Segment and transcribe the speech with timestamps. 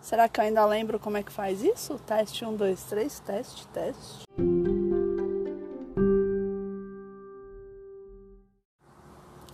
[0.00, 1.98] Será que eu ainda lembro como é que faz isso?
[2.06, 4.22] Teste 1, 2, 3, teste, teste.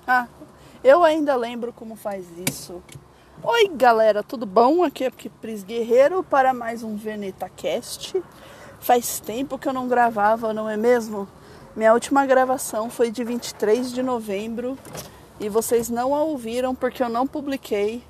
[0.07, 0.29] Ah,
[0.83, 2.83] eu ainda lembro como faz isso.
[3.43, 4.85] Oi, galera, tudo bom?
[4.85, 8.23] Aqui é Pris Guerreiro para mais um Veneta Cast.
[8.81, 11.27] Faz tempo que eu não gravava, não é mesmo?
[11.75, 14.79] Minha última gravação foi de 23 de novembro
[15.41, 18.05] e vocês não a ouviram porque eu não publiquei.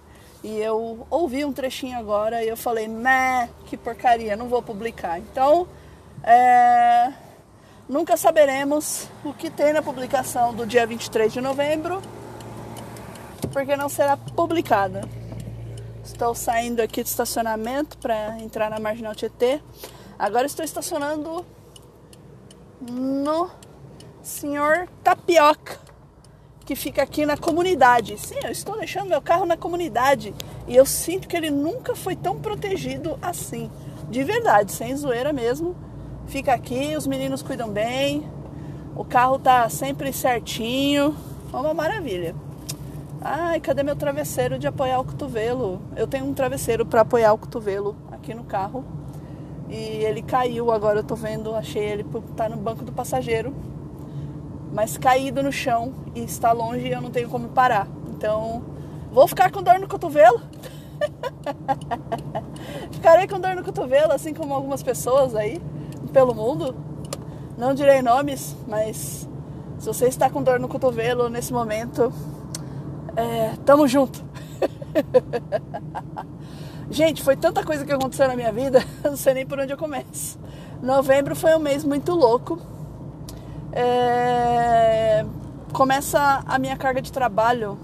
[0.45, 5.18] E eu ouvi um trechinho agora e eu falei, né, que porcaria, não vou publicar.
[5.18, 5.66] Então,
[6.22, 7.11] é,
[7.89, 12.02] nunca saberemos o que tem na publicação do dia 23 de novembro,
[13.54, 15.08] porque não será publicada.
[16.04, 19.63] Estou saindo aqui do estacionamento para entrar na Marginal Tietê.
[20.18, 21.43] Agora estou estacionando
[22.82, 23.50] no
[24.22, 25.93] Senhor Tapioca
[26.64, 28.18] que fica aqui na comunidade.
[28.18, 30.35] Sim, eu estou deixando meu carro na comunidade
[30.67, 33.70] e eu sinto que ele nunca foi tão protegido assim.
[34.08, 35.77] De verdade, sem zoeira mesmo.
[36.27, 38.27] Fica aqui, os meninos cuidam bem,
[38.97, 41.14] o carro tá sempre certinho,
[41.53, 42.34] é uma maravilha.
[43.20, 45.83] Ai, cadê meu travesseiro de apoiar o cotovelo?
[45.97, 48.84] Eu tenho um travesseiro para apoiar o cotovelo aqui no carro
[49.69, 50.70] e ele caiu.
[50.70, 53.55] Agora eu tô vendo, achei ele tá no banco do passageiro
[54.75, 57.86] mas caído no chão e está longe e eu não tenho como parar.
[58.11, 58.64] Então,
[59.12, 60.42] vou ficar com dor no cotovelo.
[62.91, 65.62] Ficarei com dor no cotovelo, assim como algumas pessoas aí
[66.12, 66.75] pelo mundo.
[67.56, 69.28] Não direi nomes, mas
[69.78, 72.12] se você está com dor no cotovelo nesse momento,
[73.14, 74.25] é, tamo junto.
[76.91, 79.78] Gente, foi tanta coisa que aconteceu na minha vida, não sei nem por onde eu
[79.78, 80.36] começo.
[80.83, 82.73] Novembro foi um mês muito louco
[83.75, 85.27] é,
[85.72, 87.77] começa a minha carga de trabalho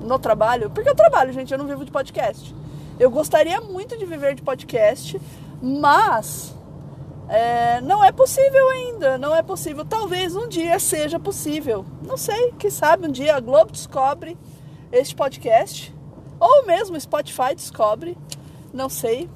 [0.00, 2.54] no trabalho, porque eu trabalho, gente, eu não vivo de podcast.
[2.98, 5.20] Eu gostaria muito de viver de podcast,
[5.60, 6.54] mas
[7.28, 9.84] é, não é possível ainda, não é possível.
[9.84, 11.84] Talvez um dia seja possível.
[12.02, 14.38] Não sei, quem sabe um dia a Globo descobre
[14.90, 15.94] este podcast,
[16.40, 18.16] ou mesmo Spotify descobre,
[18.72, 19.28] não sei.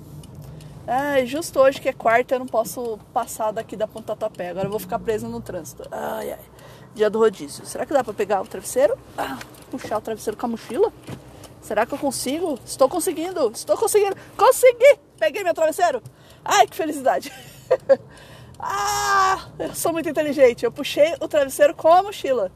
[0.93, 4.49] Ai, justo hoje que é quarta eu não posso passar daqui da Ponta Tapé.
[4.49, 5.85] Agora eu vou ficar preso no trânsito.
[5.89, 6.41] Ai, ai.
[6.97, 7.65] Dia do rodízio.
[7.65, 8.99] Será que dá pra pegar o travesseiro?
[9.17, 9.39] Ah,
[9.71, 10.93] puxar o travesseiro com a mochila?
[11.63, 12.59] Será que eu consigo?
[12.67, 13.53] Estou conseguindo!
[13.53, 14.17] Estou conseguindo!
[14.37, 14.99] Consegui!
[15.17, 16.03] Peguei meu travesseiro!
[16.45, 17.33] Ai, que felicidade!
[18.59, 20.65] ah, eu sou muito inteligente.
[20.65, 22.51] Eu puxei o travesseiro com a mochila.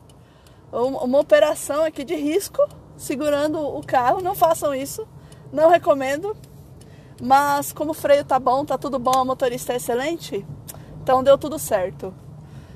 [0.73, 4.21] Uma operação aqui de risco, segurando o carro.
[4.21, 5.06] Não façam isso.
[5.53, 6.37] Não recomendo.
[7.21, 10.45] Mas como o freio tá bom, tá tudo bom, a motorista é excelente,
[11.03, 12.13] então deu tudo certo.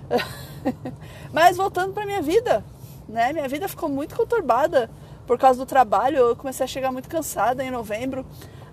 [1.33, 2.65] Mas voltando para minha vida,
[3.09, 3.33] né?
[3.33, 4.91] Minha vida ficou muito conturbada
[5.27, 6.19] por causa do trabalho.
[6.19, 8.25] Eu comecei a chegar muito cansada em novembro.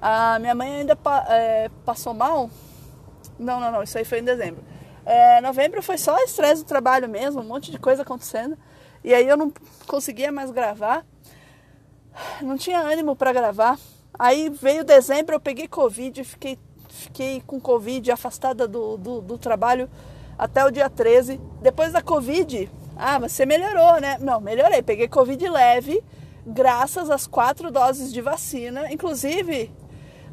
[0.02, 0.98] A minha mãe ainda
[1.30, 2.50] é, passou mal.
[3.38, 3.84] Não, não, não.
[3.84, 4.64] Isso aí foi em dezembro.
[5.06, 8.58] É, novembro foi só estresse do trabalho mesmo, um monte de coisa acontecendo.
[9.04, 9.54] E aí eu não
[9.86, 11.06] conseguia mais gravar.
[12.42, 13.78] Não tinha ânimo para gravar.
[14.18, 16.58] Aí veio dezembro, eu peguei Covid, fiquei,
[16.90, 19.90] fiquei com Covid afastada do, do, do trabalho
[20.38, 21.40] até o dia 13.
[21.62, 24.18] Depois da Covid, ah, mas você melhorou, né?
[24.20, 24.81] Não, melhorei.
[24.81, 26.02] Peguei Covid leve,
[26.46, 28.92] graças às quatro doses de vacina.
[28.92, 29.70] Inclusive,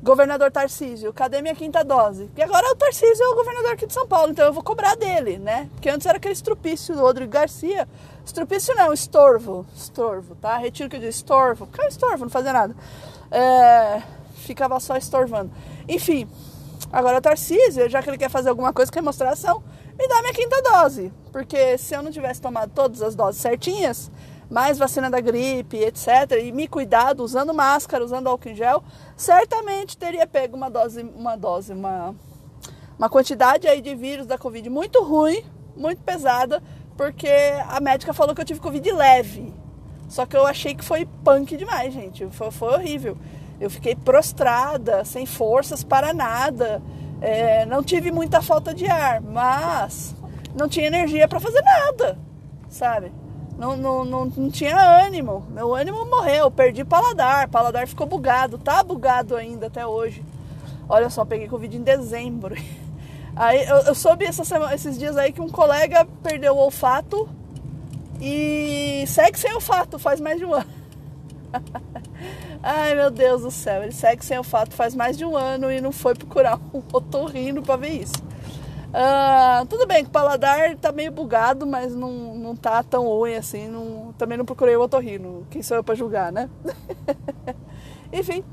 [0.01, 2.31] governador Tarcísio, cadê minha quinta dose?
[2.37, 4.95] E agora o Tarcísio é o governador aqui de São Paulo, então eu vou cobrar
[4.95, 5.69] dele, né?
[5.73, 7.89] Porque antes era aquele estrupício do Rodrigo Garcia.
[8.25, 9.67] Estrupício não, estorvo.
[9.75, 10.57] Estorvo, tá?
[10.57, 11.67] Retiro que eu disse, estorvo.
[11.67, 12.77] Que é estorvo, não fazia nada
[13.33, 14.03] é,
[14.35, 15.51] ficava só estorvando.
[15.89, 16.29] Enfim,
[16.93, 19.63] agora o Tarcísio, já que ele quer fazer alguma coisa, quer mostrar ação,
[19.99, 21.13] me dá minha quinta dose.
[21.33, 24.11] Porque se eu não tivesse tomado todas as doses certinhas,
[24.51, 28.85] mais vacina da gripe, etc., e me cuidado, usando máscara, usando álcool em gel,
[29.17, 32.15] certamente teria pego uma dose, uma dose, uma,
[32.99, 35.43] uma quantidade aí de vírus da Covid muito ruim,
[35.75, 36.63] muito pesada,
[36.99, 37.31] porque
[37.67, 39.62] a médica falou que eu tive Covid leve.
[40.13, 42.27] Só que eu achei que foi punk demais, gente.
[42.33, 43.17] Foi, foi horrível.
[43.59, 46.83] Eu fiquei prostrada, sem forças para nada.
[47.19, 50.15] É, não tive muita falta de ar, mas
[50.55, 52.19] não tinha energia para fazer nada,
[52.69, 53.11] sabe?
[53.57, 55.47] Não, não, não, não, tinha ânimo.
[55.49, 56.51] Meu ânimo morreu.
[56.51, 57.49] Perdi paladar.
[57.49, 58.59] Paladar ficou bugado.
[58.59, 60.23] Tá bugado ainda até hoje.
[60.87, 62.55] Olha só, peguei Covid em dezembro.
[63.35, 67.27] Aí eu, eu soube essa semana, esses dias aí que um colega perdeu o olfato
[68.25, 70.71] e segue sem olfato faz mais de um ano.
[72.63, 75.81] Ai meu Deus do céu, ele segue sem olfato faz mais de um ano e
[75.81, 78.23] não foi procurar um otorrino para ver isso.
[78.93, 83.35] Uh, tudo bem que o paladar tá meio bugado, mas não, não tá tão ruim
[83.35, 83.67] assim.
[83.67, 85.47] Não, também não procurei o otorrino.
[85.51, 86.49] Quem sou eu para julgar, né?
[88.13, 88.45] Enfim,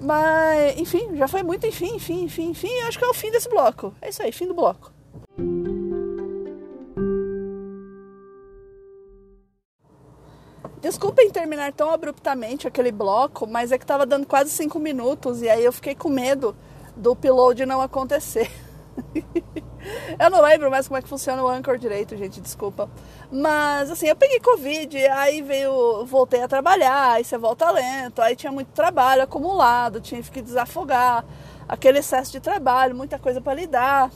[0.00, 2.70] Mas, enfim, já foi muito enfim, enfim, enfim, enfim.
[2.86, 3.92] Acho que é o fim desse bloco.
[4.00, 4.92] É isso aí, fim do bloco.
[10.80, 15.48] Desculpem terminar tão abruptamente aquele bloco, mas é que tava dando quase cinco minutos e
[15.48, 16.54] aí eu fiquei com medo
[16.96, 18.48] do upload não acontecer.
[20.18, 22.88] eu não lembro mais como é que funciona o Anchor direito, gente, desculpa.
[23.30, 28.36] Mas assim, eu peguei Covid, aí veio, voltei a trabalhar, aí você volta lento, aí
[28.36, 31.24] tinha muito trabalho acumulado, tinha que desafogar,
[31.68, 34.10] aquele excesso de trabalho, muita coisa para lidar.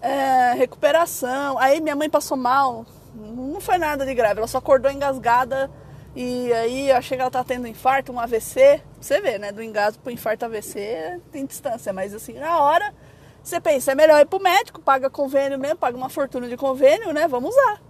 [0.00, 1.58] É, recuperação.
[1.58, 2.84] Aí minha mãe passou mal,
[3.18, 5.70] não foi nada de grave, ela só acordou engasgada
[6.14, 8.82] e aí achei que ela tá tendo infarto, um AVC.
[9.00, 9.52] Você vê, né?
[9.52, 12.94] Do engasgo pro infarto AVC tem distância, mas assim, na hora
[13.42, 17.12] você pensa, é melhor ir pro médico, paga convênio mesmo, paga uma fortuna de convênio,
[17.12, 17.26] né?
[17.28, 17.80] Vamos usar.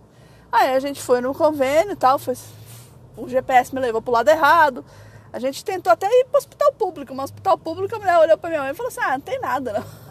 [0.53, 2.35] Aí a gente foi no convênio e tal, foi,
[3.17, 4.85] o GPS me levou pro lado errado.
[5.33, 8.49] A gente tentou até ir pro hospital público, mas hospital público a mulher olhou pra
[8.49, 10.08] minha mãe e falou assim: ah, não tem nada não.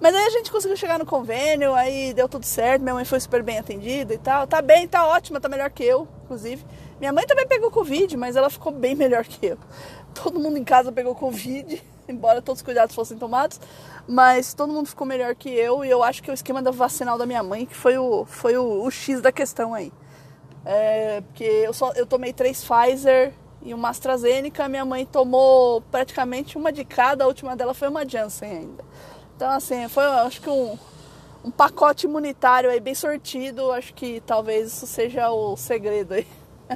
[0.00, 3.20] Mas aí a gente conseguiu chegar no convênio, aí deu tudo certo, minha mãe foi
[3.20, 4.46] super bem atendida e tal.
[4.46, 6.64] Tá bem, tá ótima, tá melhor que eu, inclusive.
[6.98, 9.58] Minha mãe também pegou Covid, mas ela ficou bem melhor que eu.
[10.14, 13.60] Todo mundo em casa pegou Covid, embora todos os cuidados fossem tomados,
[14.08, 17.18] mas todo mundo ficou melhor que eu e eu acho que o esquema da vacinal
[17.18, 19.92] da minha mãe que foi o, foi o, o X da questão aí.
[20.64, 23.32] É, porque eu, só, eu tomei três Pfizer
[23.62, 28.08] e uma AstraZeneca, minha mãe tomou praticamente uma de cada, a última dela foi uma
[28.08, 28.84] Janssen ainda.
[29.40, 30.78] Então, assim, foi, acho que um,
[31.42, 33.72] um pacote imunitário aí bem sortido.
[33.72, 36.26] Acho que talvez isso seja o segredo aí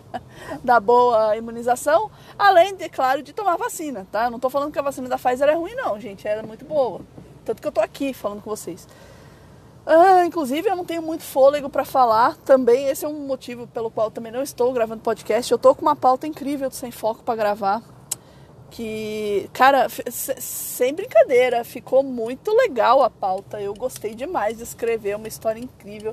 [0.64, 2.10] da boa imunização.
[2.38, 4.24] Além, de, claro, de tomar vacina, tá?
[4.24, 6.26] Eu não tô falando que a vacina da Pfizer é ruim, não, gente.
[6.26, 7.02] Ela é muito boa.
[7.44, 8.88] Tanto que eu tô aqui falando com vocês.
[9.84, 12.34] Ah, inclusive, eu não tenho muito fôlego para falar.
[12.46, 15.52] Também, esse é um motivo pelo qual também não estou gravando podcast.
[15.52, 17.93] Eu tô com uma pauta incrível do Sem Foco para gravar
[18.74, 23.60] que, cara, sem brincadeira, ficou muito legal a pauta.
[23.60, 26.12] Eu gostei demais de escrever, uma história incrível.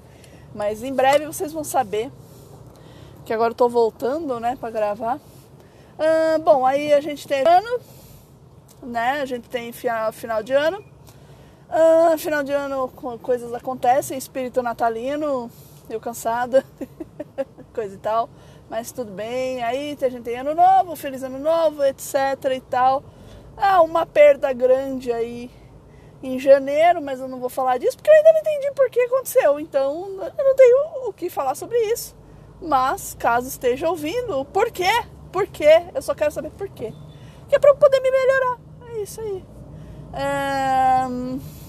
[0.54, 2.12] Mas em breve vocês vão saber
[3.26, 5.20] que agora eu tô voltando, né, para gravar.
[5.98, 7.80] Ah, bom, aí a gente tem ano,
[8.84, 9.22] né?
[9.22, 10.86] A gente tem final, final de ano.
[11.68, 12.88] Ah, final de ano
[13.24, 15.50] coisas acontecem, espírito natalino,
[15.90, 16.64] eu cansada,
[17.74, 18.30] coisa e tal
[18.72, 19.62] mas tudo bem.
[19.62, 22.16] Aí a gente tem ano novo, feliz ano novo, etc
[22.56, 23.04] e tal.
[23.58, 25.52] Ah, uma perda grande aí
[26.24, 29.02] em janeiro, mas eu não vou falar disso porque eu ainda não entendi por que
[29.02, 29.60] aconteceu.
[29.60, 30.08] Então
[30.38, 32.16] eu não tenho o que falar sobre isso.
[32.62, 35.04] Mas caso esteja ouvindo, por quê?
[35.34, 35.84] Por quê?
[35.94, 36.94] Eu só quero saber por quê.
[37.50, 38.58] Que é para eu poder me melhorar.
[38.94, 39.44] É isso aí.
[40.14, 41.61] É...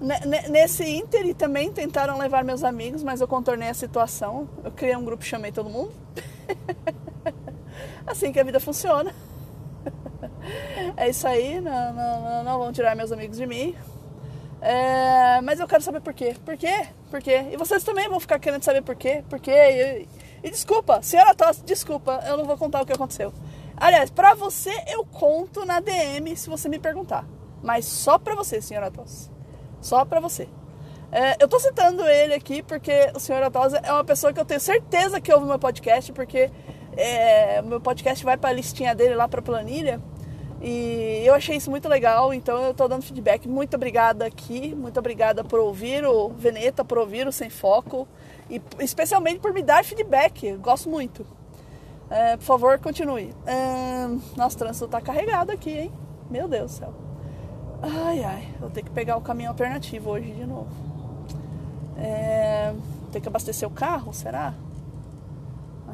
[0.00, 4.48] Nesse ínter também tentaram levar meus amigos, mas eu contornei a situação.
[4.62, 5.92] Eu criei um grupo e chamei todo mundo.
[8.06, 9.14] assim que a vida funciona.
[10.96, 13.74] é isso aí, não, não, não, não, vão tirar meus amigos de mim.
[14.60, 16.36] É, mas eu quero saber por quê.
[16.44, 16.88] Por quê?
[17.10, 17.46] Por quê?
[17.52, 19.24] E vocês também vão ficar querendo saber por quê.
[19.28, 20.06] Por quê?
[20.42, 23.32] E, e desculpa, senhora Tosse, desculpa, eu não vou contar o que aconteceu.
[23.76, 27.24] Aliás, pra você eu conto na DM se você me perguntar.
[27.62, 29.37] Mas só pra você, senhora Tosse.
[29.80, 30.48] Só para você.
[31.10, 34.44] É, eu tô citando ele aqui porque o senhor Atosa é uma pessoa que eu
[34.44, 36.50] tenho certeza que ouve meu podcast, porque
[36.96, 40.00] é, meu podcast vai para a listinha dele lá para planilha.
[40.60, 43.48] E eu achei isso muito legal, então eu tô dando feedback.
[43.48, 48.06] Muito obrigada aqui, muito obrigada por ouvir o Veneta, por ouvir o Sem Foco
[48.50, 50.56] e especialmente por me dar feedback.
[50.56, 51.24] Gosto muito.
[52.10, 53.32] É, por favor, continue.
[53.46, 54.06] É,
[54.42, 55.92] o trânsito tá carregado aqui, hein?
[56.28, 57.07] Meu Deus do céu.
[57.80, 60.68] Ai, ai, vou ter que pegar o caminho alternativo hoje de novo.
[61.96, 64.54] É, vou ter que abastecer o carro, será?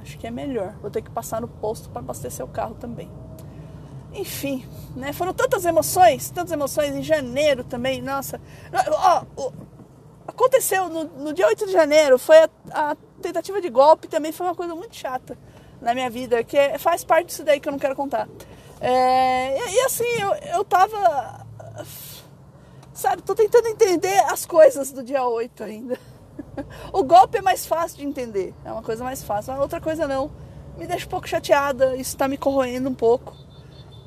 [0.01, 0.75] Acho que é melhor.
[0.81, 3.11] Vou ter que passar no posto para abastecer o carro também.
[4.15, 5.13] Enfim, né?
[5.13, 8.01] Foram tantas emoções, tantas emoções em janeiro também.
[8.01, 8.41] Nossa,
[8.89, 9.25] ó,
[10.27, 14.47] aconteceu no, no, dia 8 de janeiro, foi a, a, tentativa de golpe, também foi
[14.47, 15.37] uma coisa muito chata
[15.81, 18.29] na minha vida, que é, faz parte disso daí que eu não quero contar.
[18.81, 21.44] É, e, e, assim, eu, eu tava
[22.93, 25.99] Sabe, tô tentando entender as coisas do dia 8 ainda.
[26.93, 29.55] O golpe é mais fácil de entender, é uma coisa mais fácil.
[29.55, 30.31] Outra coisa não.
[30.77, 33.37] Me deixa um pouco chateada, isso tá me corroendo um pouco.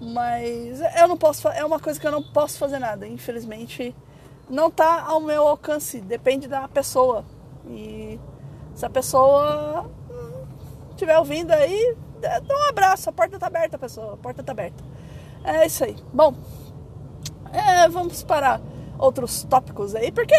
[0.02, 3.96] Mas eu não posso, é uma coisa que eu não posso fazer nada, infelizmente.
[4.50, 7.26] Não tá ao meu alcance, depende da pessoa.
[7.66, 8.20] E
[8.76, 9.90] se a pessoa
[10.92, 14.84] estiver ouvindo aí, dá um abraço, a porta tá aberta, pessoa, a porta tá aberta.
[15.44, 15.96] É isso aí.
[16.14, 16.36] Bom,
[17.58, 18.62] é, vamos para
[18.98, 20.36] outros tópicos aí, porque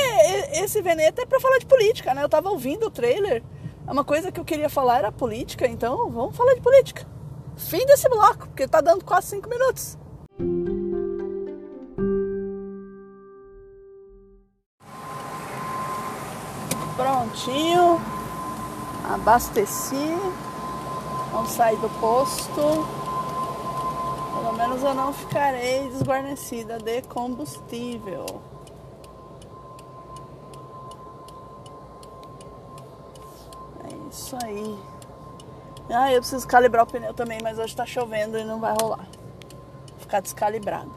[0.53, 2.23] esse Veneta é para falar de política, né?
[2.23, 3.43] Eu tava ouvindo o trailer,
[3.87, 7.07] uma coisa que eu queria falar era política, então vamos falar de política.
[7.57, 9.99] Fim desse bloco, porque tá dando quase cinco minutos.
[16.97, 18.01] Prontinho.
[19.13, 20.17] Abasteci.
[21.33, 22.98] Vamos sair do posto.
[24.39, 28.25] Pelo menos eu não ficarei desguarnecida de combustível.
[33.85, 34.79] É isso aí.
[35.91, 39.09] Ah, eu preciso calibrar o pneu também, mas hoje tá chovendo e não vai rolar.
[39.91, 40.93] Vou ficar descalibrado.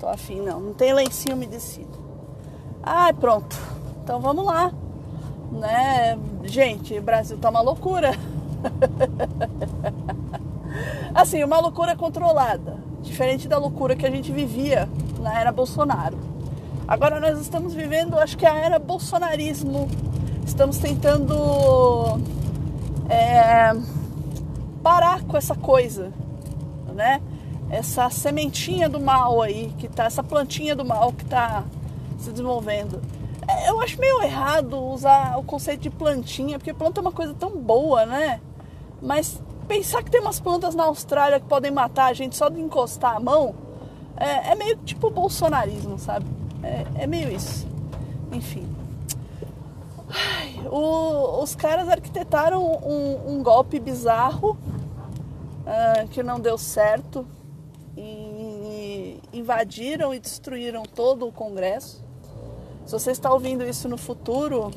[0.00, 0.58] Tô afim não.
[0.58, 2.02] Não tem lencinho umedecido.
[2.82, 3.56] Ai, pronto.
[4.02, 4.72] Então vamos lá.
[5.52, 6.18] Né?
[6.42, 8.10] Gente, o Brasil tá uma loucura.
[11.14, 12.78] assim, uma loucura controlada.
[13.02, 14.88] Diferente da loucura que a gente vivia
[15.20, 16.18] na era Bolsonaro.
[16.86, 19.88] Agora nós estamos vivendo, acho que a era bolsonarismo.
[20.44, 22.20] Estamos tentando
[23.08, 23.72] é,
[24.82, 26.12] parar com essa coisa,
[26.94, 27.20] né?
[27.70, 31.64] Essa sementinha do mal aí, que tá, essa plantinha do mal que tá
[32.18, 33.00] se desenvolvendo.
[33.48, 37.34] É, eu acho meio errado usar o conceito de plantinha, porque planta é uma coisa
[37.34, 38.40] tão boa, né?
[39.00, 39.40] Mas
[39.72, 43.16] pensar que tem umas plantas na Austrália que podem matar a gente só de encostar
[43.16, 43.54] a mão
[44.18, 46.26] é, é meio tipo bolsonarismo, sabe?
[46.62, 47.66] É, é meio isso.
[48.30, 48.68] Enfim.
[50.10, 57.26] Ai, o, os caras arquitetaram um, um golpe bizarro uh, que não deu certo
[57.96, 62.04] e invadiram e destruíram todo o Congresso.
[62.84, 64.70] Se você está ouvindo isso no futuro,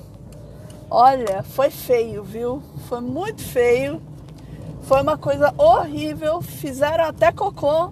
[0.89, 2.63] olha, foi feio, viu?
[2.87, 4.01] Foi muito feio.
[4.85, 6.41] Foi uma coisa horrível.
[6.41, 7.91] Fizeram até cocô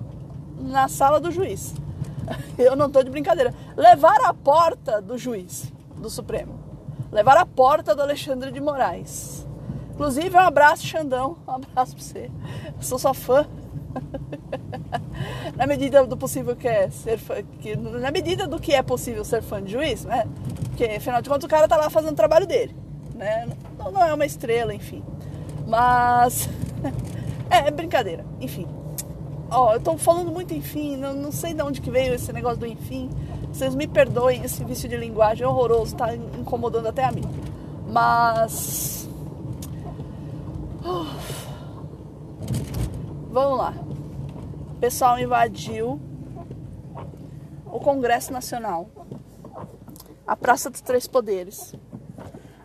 [0.59, 1.73] na sala do juiz.
[2.57, 3.53] Eu não tô de brincadeira.
[3.75, 6.59] Levaram a porta do juiz do Supremo.
[7.12, 9.45] Levaram a porta do Alexandre de Moraes.
[9.91, 11.38] Inclusive, um abraço, Xandão.
[11.47, 12.31] Um abraço pra você.
[12.65, 13.45] Eu sou sua fã.
[15.55, 19.23] na medida do possível que é ser fã, que, na medida do que é possível
[19.23, 20.27] ser fã de juiz, né?
[20.69, 22.75] Porque afinal de contas o cara tá lá fazendo o trabalho dele,
[23.13, 23.47] né?
[23.77, 25.03] Não, não é uma estrela, enfim.
[25.67, 26.50] Mas
[27.50, 28.68] é, é brincadeira, enfim.
[29.50, 32.60] Ó, eu tô falando muito enfim, não, não sei de onde que veio esse negócio
[32.60, 33.10] do enfim.
[33.52, 37.24] Vocês me perdoem esse vício de linguagem horroroso, tá incomodando até a mim.
[37.88, 39.08] Mas.
[43.30, 43.74] Vamos lá.
[44.72, 46.00] O pessoal invadiu
[47.66, 48.90] o Congresso Nacional,
[50.25, 51.74] a Praça dos Três Poderes,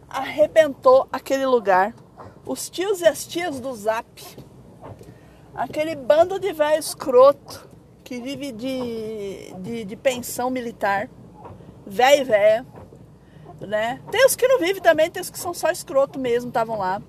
[0.09, 1.95] arrebentou aquele lugar.
[2.49, 4.09] Os tios e as tias do Zap,
[5.55, 7.69] aquele bando de velho escroto
[8.03, 11.11] que vive de, de, de pensão militar,
[11.87, 12.67] velho e véia,
[13.61, 14.01] né?
[14.11, 17.03] Tem os que não vivem também, tem os que são só escroto mesmo, estavam lá.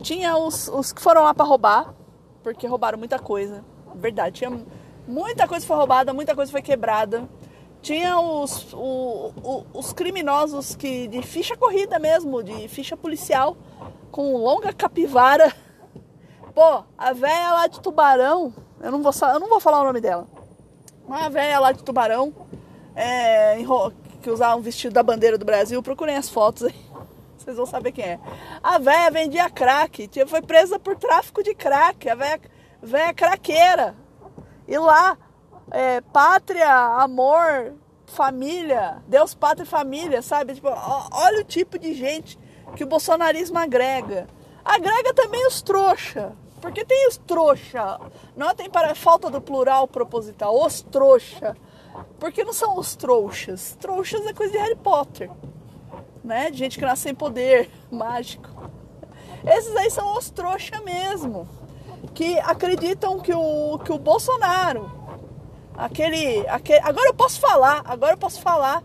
[0.00, 1.94] Tinha os, os que foram lá para roubar,
[2.42, 3.62] porque roubaram muita coisa.
[3.94, 4.58] Verdade, tinha
[5.06, 7.28] muita coisa foi roubada, muita coisa foi quebrada.
[7.82, 13.54] Tinha os, o, o, os criminosos que de ficha corrida mesmo, de ficha policial,
[14.10, 15.52] com longa capivara.
[16.54, 20.00] Pô, a véia lá de Tubarão, eu não vou, eu não vou falar o nome
[20.00, 20.26] dela.
[21.06, 22.34] Uma véia lá de Tubarão,
[22.94, 23.56] é,
[24.20, 26.74] que usava um vestido da bandeira do Brasil, procurem as fotos aí.
[27.38, 28.20] Vocês vão saber quem é.
[28.62, 32.08] A véia vendia crack, foi presa por tráfico de crack.
[32.08, 32.14] A
[32.82, 33.94] véia craqueira.
[34.66, 35.16] E lá,
[35.70, 37.72] é, pátria, amor,
[38.06, 40.54] família, Deus, pátria e família, sabe?
[40.54, 40.68] Tipo,
[41.12, 42.38] olha o tipo de gente
[42.76, 44.26] que o bolsonarismo agrega.
[44.64, 46.32] Agrega também os trouxa.
[46.60, 48.00] Porque tem os trouxa.
[48.36, 50.60] Notem para a falta do plural proposital.
[50.64, 51.56] Os trouxa.
[52.18, 53.76] Porque não são os trouxas.
[53.80, 55.30] Trouxas é coisa de Harry Potter.
[56.22, 56.50] Né?
[56.50, 58.48] De gente que nasce sem poder mágico.
[59.46, 61.48] Esses aí são os trouxa mesmo.
[62.14, 64.90] Que acreditam que o, que o Bolsonaro,
[65.76, 66.80] aquele, aquele.
[66.80, 68.82] Agora eu posso falar, agora eu posso falar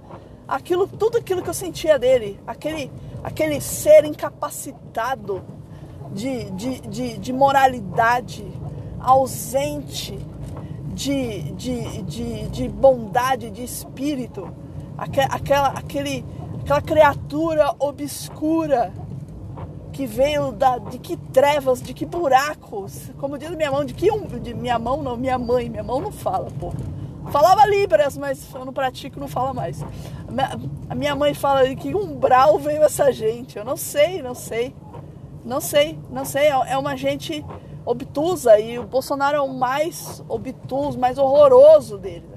[0.48, 2.40] aquilo, tudo aquilo que eu sentia dele.
[2.46, 2.92] Aquele,
[3.24, 5.42] aquele ser incapacitado
[6.12, 8.46] de, de, de, de moralidade,
[9.00, 10.20] ausente
[10.94, 14.50] de, de, de, de bondade, de espírito,
[14.98, 16.26] aquela, aquele,
[16.62, 18.94] aquela criatura obscura
[19.92, 24.12] que veio da, de que trevas, de que buracos, como diz minha mão, de que
[24.12, 26.74] um, de minha mão não, minha mãe, minha mão não fala, pô.
[27.32, 29.84] Falava Libras, mas eu não pratico, não fala mais.
[30.90, 33.58] A minha mãe fala que umbral veio essa gente.
[33.58, 34.76] Eu não sei, não sei.
[35.44, 36.44] Não sei, não sei.
[36.44, 37.44] É, é uma gente
[37.86, 42.30] obtusa e o Bolsonaro é o mais obtuso, mais horroroso dele,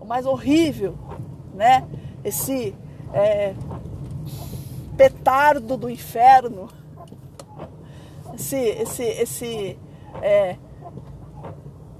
[0.00, 0.96] o mais horrível,
[1.54, 1.86] né?
[2.24, 2.74] Esse
[3.12, 3.54] é,
[4.96, 6.68] petardo do inferno,
[8.34, 9.78] esse, esse, esse
[10.20, 10.56] é,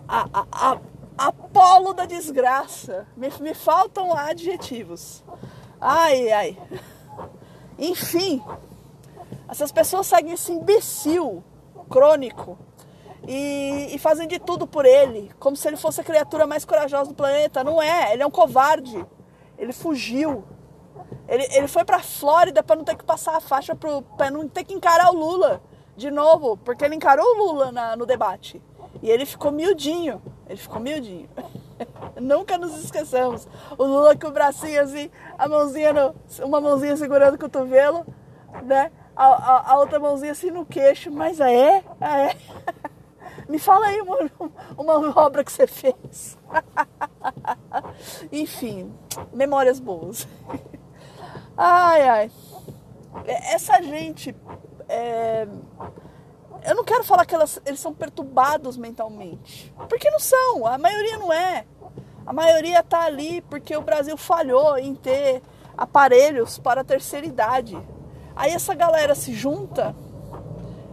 [0.08, 0.78] a, a, a,
[1.18, 3.06] Apolo da desgraça.
[3.16, 5.24] Me, me faltam adjetivos.
[5.80, 6.58] Ai, ai.
[7.76, 8.42] Enfim,
[9.48, 11.42] essas pessoas seguem esse imbecil
[11.90, 12.58] crônico
[13.26, 17.10] e, e, fazem de tudo por ele, como se ele fosse a criatura mais corajosa
[17.10, 17.64] do planeta.
[17.64, 19.04] Não é, ele é um covarde.
[19.58, 20.44] Ele fugiu.
[21.26, 24.64] Ele, ele foi pra Flórida para não ter que passar a faixa, para não ter
[24.64, 25.60] que encarar o Lula
[25.96, 28.62] de novo, porque ele encarou o Lula na, no debate.
[29.02, 30.20] E ele ficou miudinho.
[30.48, 31.28] Ele ficou miudinho.
[32.20, 33.46] Nunca nos esqueçamos.
[33.76, 36.14] O Lula com o bracinho assim, a mãozinha no,
[36.44, 38.06] uma mãozinha segurando o cotovelo,
[38.64, 38.90] né?
[39.14, 41.10] A, a, a outra mãozinha assim no queixo.
[41.10, 41.84] Mas é?
[42.00, 42.36] é.
[43.48, 44.18] Me fala aí uma,
[44.76, 46.36] uma obra que você fez.
[48.30, 48.92] Enfim,
[49.32, 50.28] memórias boas.
[51.56, 52.30] Ai, ai.
[53.24, 54.34] Essa gente.
[54.88, 55.46] É...
[56.64, 59.72] Eu não quero falar que elas, eles são perturbados mentalmente.
[59.88, 60.66] Porque não são.
[60.66, 61.64] A maioria não é.
[62.26, 65.42] A maioria tá ali porque o Brasil falhou em ter
[65.76, 67.78] aparelhos para a terceira idade.
[68.36, 69.94] Aí essa galera se junta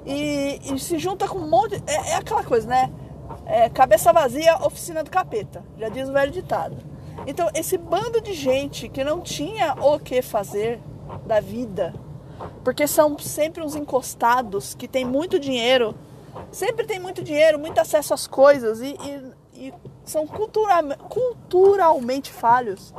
[0.06, 1.84] e, e se junta com um monte.
[1.88, 2.92] É, é aquela coisa, né?
[3.46, 5.64] É, cabeça vazia, oficina do capeta.
[5.78, 6.78] Já diz o velho ditado.
[7.28, 10.80] Então, esse bando de gente que não tinha o que fazer
[11.26, 11.94] da vida,
[12.64, 15.96] porque são sempre uns encostados que tem muito dinheiro,
[16.52, 18.96] sempre tem muito dinheiro, muito acesso às coisas e,
[19.54, 19.74] e, e
[20.04, 22.94] são cultura, culturalmente falhos.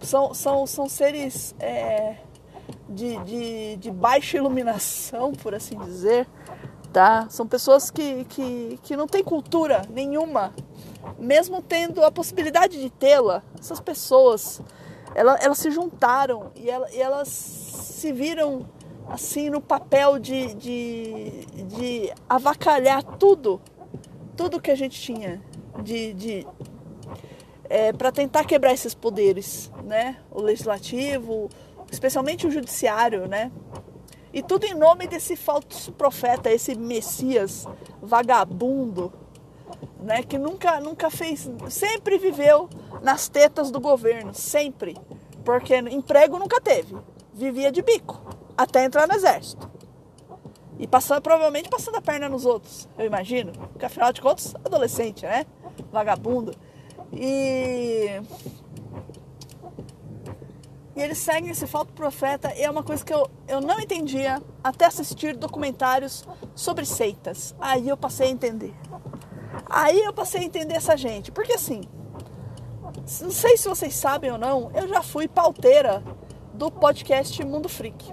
[0.00, 2.16] São, são, são seres é,
[2.88, 6.28] de, de, de baixa iluminação, por assim dizer,
[6.92, 7.26] tá?
[7.30, 10.54] São pessoas que, que, que não têm cultura nenhuma,
[11.18, 13.42] mesmo tendo a possibilidade de tê-la.
[13.58, 14.60] Essas pessoas,
[15.14, 18.68] elas, elas se juntaram e e elas se viram
[19.08, 23.58] assim no papel de, de, de avacalhar tudo,
[24.36, 25.40] tudo que a gente tinha
[25.82, 26.46] de, de
[27.70, 30.18] é, para tentar quebrar esses poderes, né?
[30.30, 31.48] O legislativo,
[31.90, 33.50] especialmente o judiciário, né?
[34.30, 37.66] E tudo em nome desse falso profeta, esse Messias
[38.02, 39.10] vagabundo,
[40.02, 40.22] né?
[40.22, 42.68] Que nunca, nunca fez, sempre viveu
[43.00, 44.98] nas tetas do governo, sempre,
[45.42, 46.94] porque emprego nunca teve,
[47.36, 48.20] vivia de bico
[48.56, 49.70] até entrar no exército
[50.78, 55.24] e passando provavelmente passando a perna nos outros, eu imagino, porque afinal de contas adolescente,
[55.24, 55.46] né?
[55.92, 56.54] Vagabundo
[57.12, 58.20] e
[60.96, 64.42] e eles seguem esse falso profeta e é uma coisa que eu, eu não entendia
[64.64, 67.54] até assistir documentários sobre seitas.
[67.60, 68.74] Aí eu passei a entender.
[69.68, 71.30] Aí eu passei a entender essa gente.
[71.30, 71.82] Porque assim,
[73.20, 76.02] não sei se vocês sabem ou não, eu já fui pauteira
[76.56, 78.12] do podcast Mundo Freak.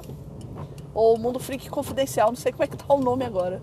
[0.94, 3.62] Ou Mundo Freak Confidencial, não sei como é que tá o nome agora.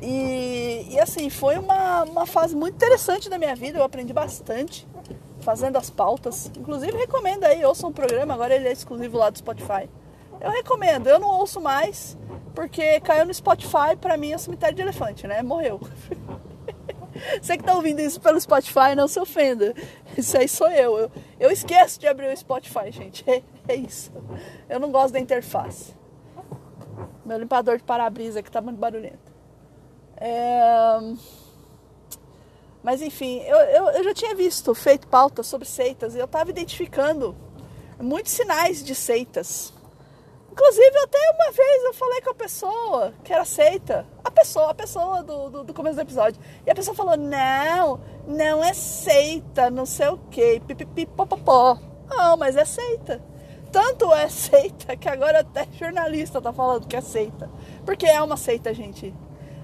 [0.00, 4.86] E, e assim, foi uma, uma fase muito interessante da minha vida, eu aprendi bastante
[5.40, 6.50] fazendo as pautas.
[6.56, 9.88] Inclusive recomendo aí, ouçam um programa, agora ele é exclusivo lá do Spotify.
[10.40, 12.16] Eu recomendo, eu não ouço mais,
[12.54, 15.42] porque caiu no Spotify, pra mim é um cemitério de elefante, né?
[15.42, 15.80] Morreu.
[17.40, 19.74] Você que tá ouvindo isso pelo Spotify, não se ofenda.
[20.16, 20.98] Isso aí sou eu.
[20.98, 23.24] Eu, eu esqueço de abrir o Spotify, gente.
[23.68, 24.12] É, é isso.
[24.68, 25.94] Eu não gosto da interface.
[27.24, 29.32] Meu limpador de para-brisa que tá muito barulhento.
[30.16, 30.98] É...
[32.82, 36.50] Mas enfim, eu, eu, eu já tinha visto, feito pauta sobre seitas e eu estava
[36.50, 37.36] identificando
[38.00, 39.72] muitos sinais de seitas.
[40.52, 44.74] Inclusive, até uma vez eu falei com a pessoa que era seita, a pessoa, a
[44.74, 46.38] pessoa do, do, do começo do episódio.
[46.66, 51.78] E a pessoa falou: Não, não é seita, não sei o que, pipipipopopó.
[52.06, 53.22] Não, mas é seita.
[53.72, 57.50] Tanto é seita que agora até jornalista tá falando que é seita.
[57.86, 59.14] Porque é uma seita, gente.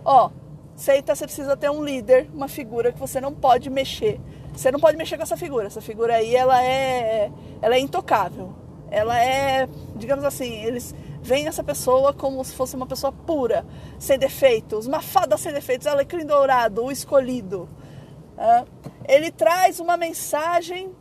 [0.02, 0.30] Ó,
[0.78, 4.20] Seita, você precisa ter um líder, uma figura que você não pode mexer.
[4.52, 5.66] Você não pode mexer com essa figura.
[5.66, 8.54] Essa figura aí, ela é, ela é intocável.
[8.90, 13.66] Ela é, digamos assim, eles veem essa pessoa como se fosse uma pessoa pura,
[13.98, 17.68] sem defeitos, uma fada sem defeitos, alecrim dourado, o escolhido.
[19.06, 20.94] Ele traz uma mensagem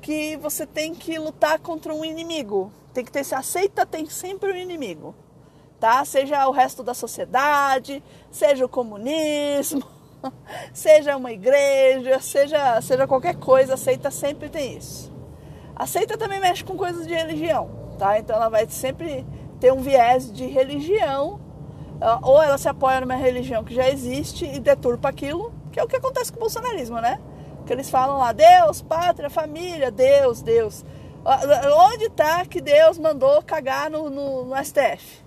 [0.00, 2.72] que você tem que lutar contra um inimigo.
[2.92, 5.14] Tem que ter, se aceita, tem sempre um inimigo
[5.80, 6.04] tá?
[6.04, 9.82] Seja o resto da sociedade, seja o comunismo,
[10.74, 15.10] seja uma igreja, seja, seja qualquer coisa, a seita sempre tem isso.
[15.80, 18.18] A seita também mexe com coisas de religião, tá?
[18.18, 19.24] Então ela vai sempre
[19.58, 21.40] ter um viés de religião,
[21.98, 25.82] ah, ou ela se apoia numa religião que já existe e deturpa aquilo, que é
[25.82, 27.18] o que acontece com o bolsonarismo, né?
[27.64, 30.84] Que eles falam lá, Deus, pátria, família, Deus, Deus.
[31.24, 31.40] Ah,
[31.74, 35.24] onde está que Deus mandou cagar no, no, no STF?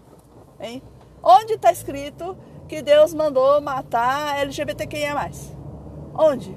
[0.60, 0.84] Hein?
[1.24, 2.38] Onde está escrito
[2.68, 5.32] que Deus mandou matar LGBTQIA+.
[6.14, 6.56] Onde?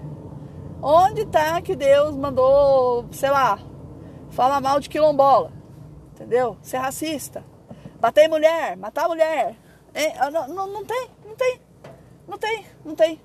[0.83, 3.59] Onde tá que Deus mandou, sei lá,
[4.31, 5.53] falar mal de quilombola?
[6.13, 6.57] Entendeu?
[6.63, 7.45] Ser racista.
[8.01, 9.57] Bater mulher, matar mulher.
[10.33, 11.61] Não, não, não tem, não tem.
[12.29, 13.21] Não tem, não tem.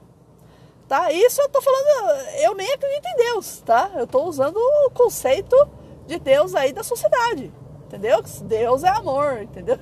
[0.87, 1.11] Tá?
[1.11, 3.91] Isso eu tô falando, eu nem acredito em Deus, tá?
[3.95, 5.55] Eu tô usando o conceito
[6.05, 7.51] de Deus aí da sociedade.
[7.85, 8.21] Entendeu?
[8.43, 9.79] Deus é amor, entendeu?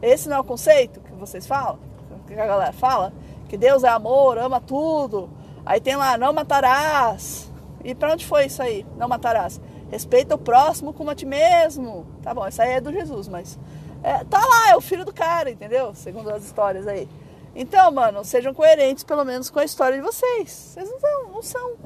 [0.00, 1.78] Esse não é o conceito que vocês falam,
[2.26, 3.12] que a galera fala,
[3.48, 5.30] que Deus é amor, ama tudo.
[5.64, 7.50] Aí tem lá, não matarás.
[7.84, 8.86] E para onde foi isso aí?
[8.96, 9.60] Não matarás.
[9.92, 12.06] Respeita o próximo como a ti mesmo.
[12.22, 13.58] Tá bom, isso aí é do Jesus, mas
[14.02, 15.94] é, tá lá, é o filho do cara, entendeu?
[15.94, 17.06] Segundo as histórias aí.
[17.54, 20.50] Então, mano, sejam coerentes pelo menos com a história de vocês.
[20.50, 21.76] Vocês não são, não são.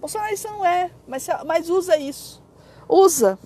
[0.00, 2.40] Bolsonarista não é, mas, mas usa isso.
[2.88, 3.36] Usa.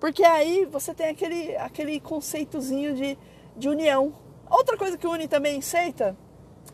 [0.00, 3.18] Porque aí você tem aquele, aquele conceitozinho de,
[3.54, 4.14] de união.
[4.48, 6.16] Outra coisa que une também seita,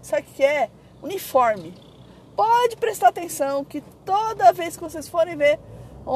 [0.00, 0.70] sabe o que é?
[1.02, 1.74] Uniforme.
[2.36, 5.58] Pode prestar atenção que toda vez que vocês forem ver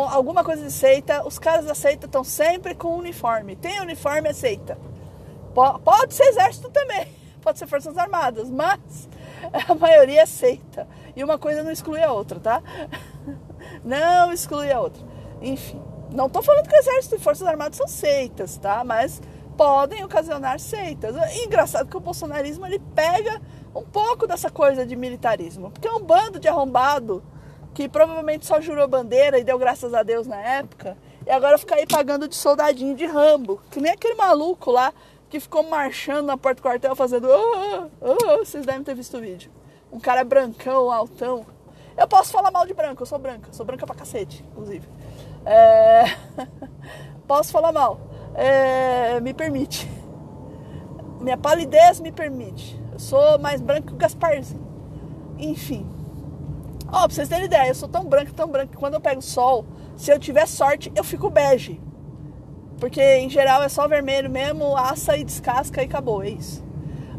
[0.03, 3.57] alguma coisa de seita, os caras da seita estão sempre com uniforme.
[3.57, 4.79] Tem uniforme, é seita.
[5.55, 7.07] Pode ser exército também,
[7.41, 9.09] pode ser forças armadas, mas
[9.69, 10.89] a maioria é seita.
[11.15, 12.63] E uma coisa não exclui a outra, tá?
[13.83, 15.03] Não exclui a outra.
[15.41, 15.81] Enfim,
[16.11, 18.85] não estou falando que exército e forças armadas são seitas, tá?
[18.85, 19.21] Mas
[19.57, 21.17] podem ocasionar seitas.
[21.35, 23.41] E engraçado que o bolsonarismo ele pega
[23.75, 27.23] um pouco dessa coisa de militarismo, porque é um bando de arrombado
[27.75, 31.75] que provavelmente só jurou bandeira e deu graças a Deus na época, e agora fica
[31.75, 34.93] aí pagando de soldadinho de Rambo, que nem aquele maluco lá
[35.29, 37.29] que ficou marchando na porta do quartel fazendo.
[37.29, 39.51] Oh, oh, vocês devem ter visto o vídeo.
[39.91, 41.45] Um cara brancão, altão.
[41.97, 44.87] Eu posso falar mal de branco, eu sou branca, sou branca pra cacete, inclusive.
[45.45, 46.05] É...
[47.27, 48.01] posso falar mal.
[48.35, 49.19] É...
[49.21, 49.91] Me permite.
[51.21, 52.81] Minha palidez me permite.
[52.93, 54.65] Eu sou mais branco que o Gasparzinho.
[55.39, 55.94] Enfim.
[56.93, 59.01] Ó, oh, pra vocês terem ideia, eu sou tão branco, tão branco que quando eu
[59.01, 59.65] pego sol,
[59.97, 61.81] se eu tiver sorte, eu fico bege.
[62.79, 66.63] Porque em geral é só vermelho mesmo, assa e descasca e acabou, é isso.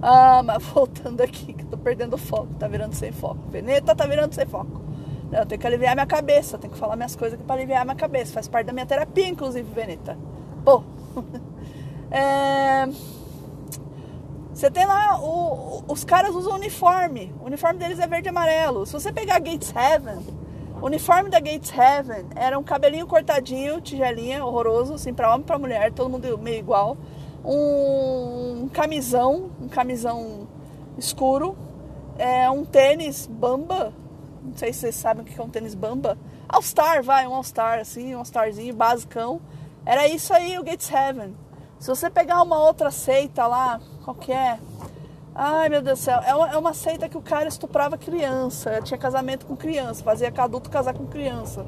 [0.02, 3.40] Ah, mas voltando aqui, que eu tô perdendo foco, tá virando sem foco.
[3.50, 4.84] Veneta tá virando sem foco.
[5.32, 7.96] Eu tenho que aliviar minha cabeça, tenho que falar minhas coisas aqui pra aliviar minha
[7.96, 8.34] cabeça.
[8.34, 10.18] Faz parte da minha terapia, inclusive, Veneta.
[10.64, 10.84] Pô.
[12.12, 12.88] é...
[14.56, 17.36] Você tem lá, o, os caras usam uniforme.
[17.42, 18.86] O uniforme deles é verde e amarelo.
[18.86, 20.26] Se você pegar Gates Heaven,
[20.82, 25.44] o uniforme da Gates Heaven era um cabelinho cortadinho, tigelinha, horroroso, assim, pra homem e
[25.44, 26.96] pra mulher, todo mundo meio igual.
[27.44, 30.48] Um camisão, um camisão
[30.98, 31.58] escuro.
[32.18, 33.94] É um tênis bamba.
[34.42, 36.18] Não sei se vocês sabem o que é um tênis bamba.
[36.48, 39.42] All-Star, vai, um All-Star, assim, um All-Starzinho, basicão.
[39.86, 41.36] Era isso aí, o Gates Heaven.
[41.80, 44.60] Se você pegar uma outra seita lá, qual que é?
[45.34, 46.20] Ai, meu Deus do céu.
[46.26, 48.82] É uma, é uma seita que o cara estuprava criança.
[48.82, 50.02] Tinha casamento com criança.
[50.02, 51.66] Fazia adulto casar com criança.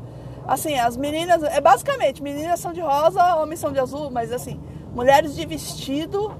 [0.48, 1.44] Assim, as meninas...
[1.44, 4.10] É basicamente, meninas são de rosa, homens são de azul.
[4.10, 4.60] Mas assim,
[4.94, 6.34] mulheres de vestido.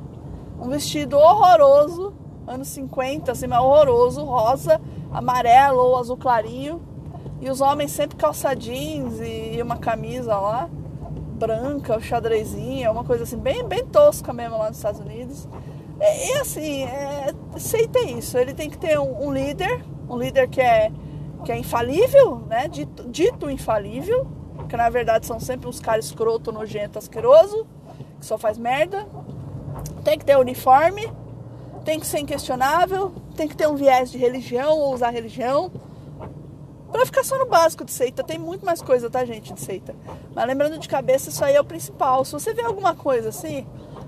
[0.58, 2.14] Um vestido horroroso.
[2.48, 4.24] Anos 50, assim, mas horroroso.
[4.24, 4.80] Rosa,
[5.12, 6.82] amarelo ou azul clarinho.
[7.42, 10.70] E os homens sempre calça jeans e uma camisa lá
[11.38, 15.48] branca, xadrezinha, uma coisa assim, bem, bem tosca mesmo lá nos Estados Unidos.
[16.00, 18.38] E, e assim, é, aceita isso.
[18.38, 20.92] Ele tem que ter um, um, líder, um líder que é,
[21.46, 22.68] que é infalível, né?
[22.68, 24.28] Dito, dito infalível,
[24.68, 27.66] que na verdade são sempre uns caras escroto, nojento, asqueroso,
[28.20, 29.08] que só faz merda.
[30.04, 31.12] Tem que ter uniforme,
[31.86, 35.72] tem que ser inquestionável, tem que ter um viés de religião ou usar religião
[36.92, 39.96] Pra ficar só no básico de seita, tem muito mais coisa, tá, gente, de seita.
[40.34, 42.24] Mas lembrando de cabeça, isso aí é o principal.
[42.24, 43.68] Se você vê alguma coisa assim,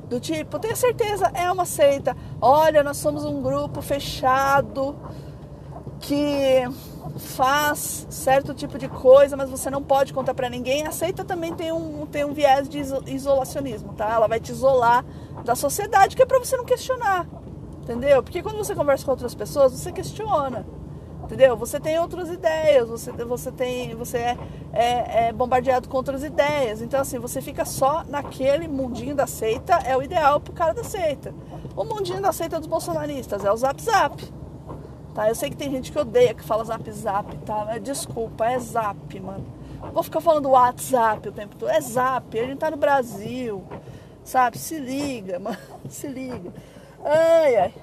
[0.09, 2.15] do tipo, tenha certeza, é uma seita.
[2.41, 4.97] Olha, nós somos um grupo fechado
[5.99, 6.63] que
[7.17, 10.87] faz certo tipo de coisa, mas você não pode contar para ninguém.
[10.87, 14.09] A seita também tem um, tem um viés de isolacionismo, tá?
[14.09, 15.05] Ela vai te isolar
[15.43, 17.27] da sociedade, que é para você não questionar.
[17.81, 18.23] Entendeu?
[18.23, 20.65] Porque quando você conversa com outras pessoas, você questiona
[21.29, 21.55] entendeu?
[21.55, 24.37] Você tem outras ideias, você, você tem, você é,
[24.73, 26.81] é, é, bombardeado com outras ideias.
[26.81, 30.83] Então assim, você fica só naquele mundinho da seita, é o ideal pro cara da
[30.83, 31.31] seita.
[31.75, 34.33] O mundinho da seita dos bolsonaristas é o Zap Zap.
[35.13, 35.29] Tá?
[35.29, 37.77] Eu sei que tem gente que odeia que fala Zap Zap, tá?
[37.77, 39.45] Desculpa, é Zap, mano.
[39.93, 41.69] Vou ficar falando WhatsApp o tempo todo.
[41.69, 43.63] É Zap, a gente tá no Brasil.
[44.23, 44.57] Sabe?
[44.57, 45.57] Se liga, mano.
[45.87, 46.51] Se liga.
[47.03, 47.73] Ai, ai.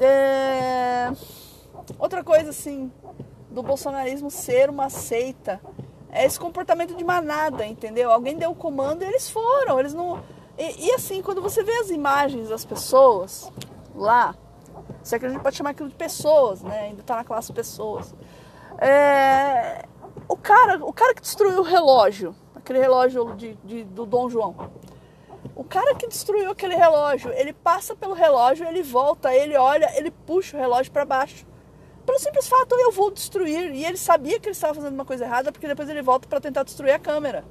[0.00, 1.12] É...
[1.98, 2.92] Outra coisa, assim,
[3.50, 5.60] do bolsonarismo ser uma seita
[6.10, 8.10] é esse comportamento de manada, entendeu?
[8.10, 10.22] Alguém deu o comando e eles foram, eles não.
[10.58, 13.52] E, e, assim, quando você vê as imagens das pessoas,
[13.94, 14.34] lá.
[15.02, 16.86] Se é que a gente pode chamar aquilo de pessoas, né?
[16.86, 18.14] Ainda tá na classe pessoas.
[18.78, 19.84] É,
[20.28, 24.54] o, cara, o cara que destruiu o relógio, aquele relógio de, de, do Dom João.
[25.54, 30.10] O cara que destruiu aquele relógio, ele passa pelo relógio, ele volta, ele olha, ele
[30.10, 31.46] puxa o relógio para baixo.
[32.06, 33.74] Pelo simples fato, eu vou destruir.
[33.74, 36.40] E ele sabia que ele estava fazendo uma coisa errada, porque depois ele volta para
[36.40, 37.44] tentar destruir a câmera.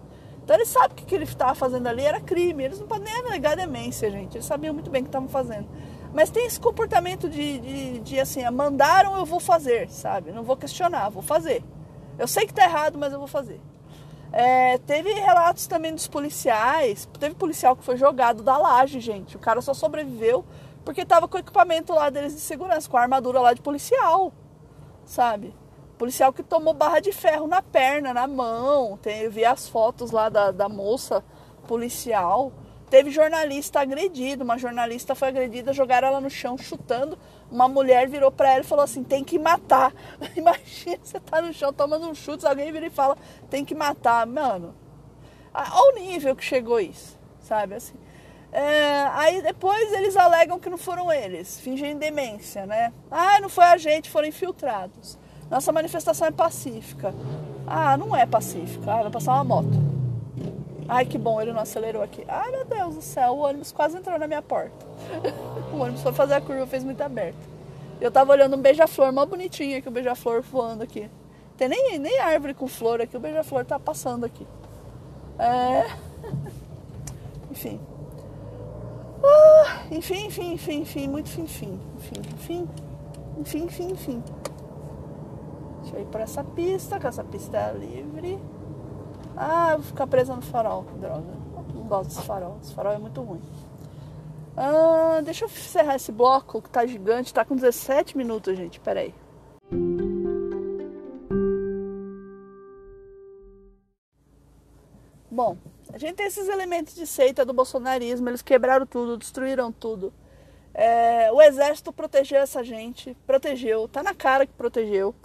[0.44, 2.64] Então ele sabe que o que ele estava fazendo ali era crime.
[2.64, 4.38] Eles não podem nem alegar demência, gente.
[4.38, 5.68] Eles sabiam muito bem o que estavam fazendo.
[6.14, 10.32] Mas tem esse comportamento de, de, de assim, ah, mandaram, eu vou fazer, sabe?
[10.32, 11.62] Não vou questionar, vou fazer.
[12.18, 13.60] Eu sei que tá errado, mas eu vou fazer.
[14.32, 17.10] É, teve relatos também dos policiais.
[17.20, 19.36] Teve policial que foi jogado da laje, gente.
[19.36, 20.46] O cara só sobreviveu
[20.86, 24.32] porque tava com o equipamento lá deles de segurança, com a armadura lá de policial,
[25.06, 25.54] sabe?
[25.98, 28.98] Policial que tomou barra de ferro na perna, na mão.
[28.98, 31.24] Tem, eu vi as fotos lá da, da moça
[31.68, 32.52] policial.
[32.90, 37.18] Teve jornalista agredido, uma jornalista foi agredida, jogaram ela no chão chutando.
[37.50, 39.94] Uma mulher virou para ela e falou assim: tem que matar.
[40.36, 43.18] Imagina você tá no chão tomando um chute, alguém vira e fala:
[43.50, 44.26] tem que matar.
[44.28, 44.76] Mano,
[45.54, 47.76] olha o nível que chegou isso, sabe?
[47.76, 48.05] Assim.
[48.56, 52.94] É, aí depois eles alegam que não foram eles, fingem demência, né?
[53.12, 55.20] Ah, não foi a gente, foram infiltrados.
[55.52, 57.14] Nossa manifestação é pacífica.
[57.68, 58.94] Ah, não é pacífica.
[58.94, 59.78] Ah, vai passar uma moto.
[60.88, 62.24] Ai, que bom, ele não acelerou aqui.
[62.30, 64.86] Ai, meu Deus do céu, o ônibus quase entrou na minha porta.
[65.74, 67.50] o ônibus foi fazer a curva, fez muito aberto.
[68.00, 71.12] Eu tava olhando um beija-flor, mó bonitinho aqui, o beija-flor voando aqui.
[71.58, 74.48] Tem nem, nem árvore com flor aqui, o beija-flor tá passando aqui.
[75.38, 75.88] É...
[77.52, 77.82] enfim.
[79.28, 82.70] Ah, enfim, enfim, enfim, enfim, muito fim, fim, enfim, enfim,
[83.40, 84.24] enfim, enfim, enfim.
[85.82, 88.40] Deixa eu ir por essa pista, que essa pista é livre.
[89.36, 91.34] Ah, eu vou ficar presa no farol, droga.
[91.74, 92.58] Não gosto desse farol.
[92.62, 93.42] Esse farol é muito ruim.
[94.56, 97.34] Ah, deixa eu encerrar esse bloco que tá gigante.
[97.34, 98.80] Tá com 17 minutos, gente.
[98.80, 99.14] Pera aí.
[105.30, 105.58] Bom,
[105.96, 108.28] a gente tem esses elementos de seita do bolsonarismo.
[108.28, 110.14] Eles quebraram tudo, destruíram tudo.
[110.74, 115.16] É, o exército protegeu essa gente, protegeu, tá na cara que protegeu.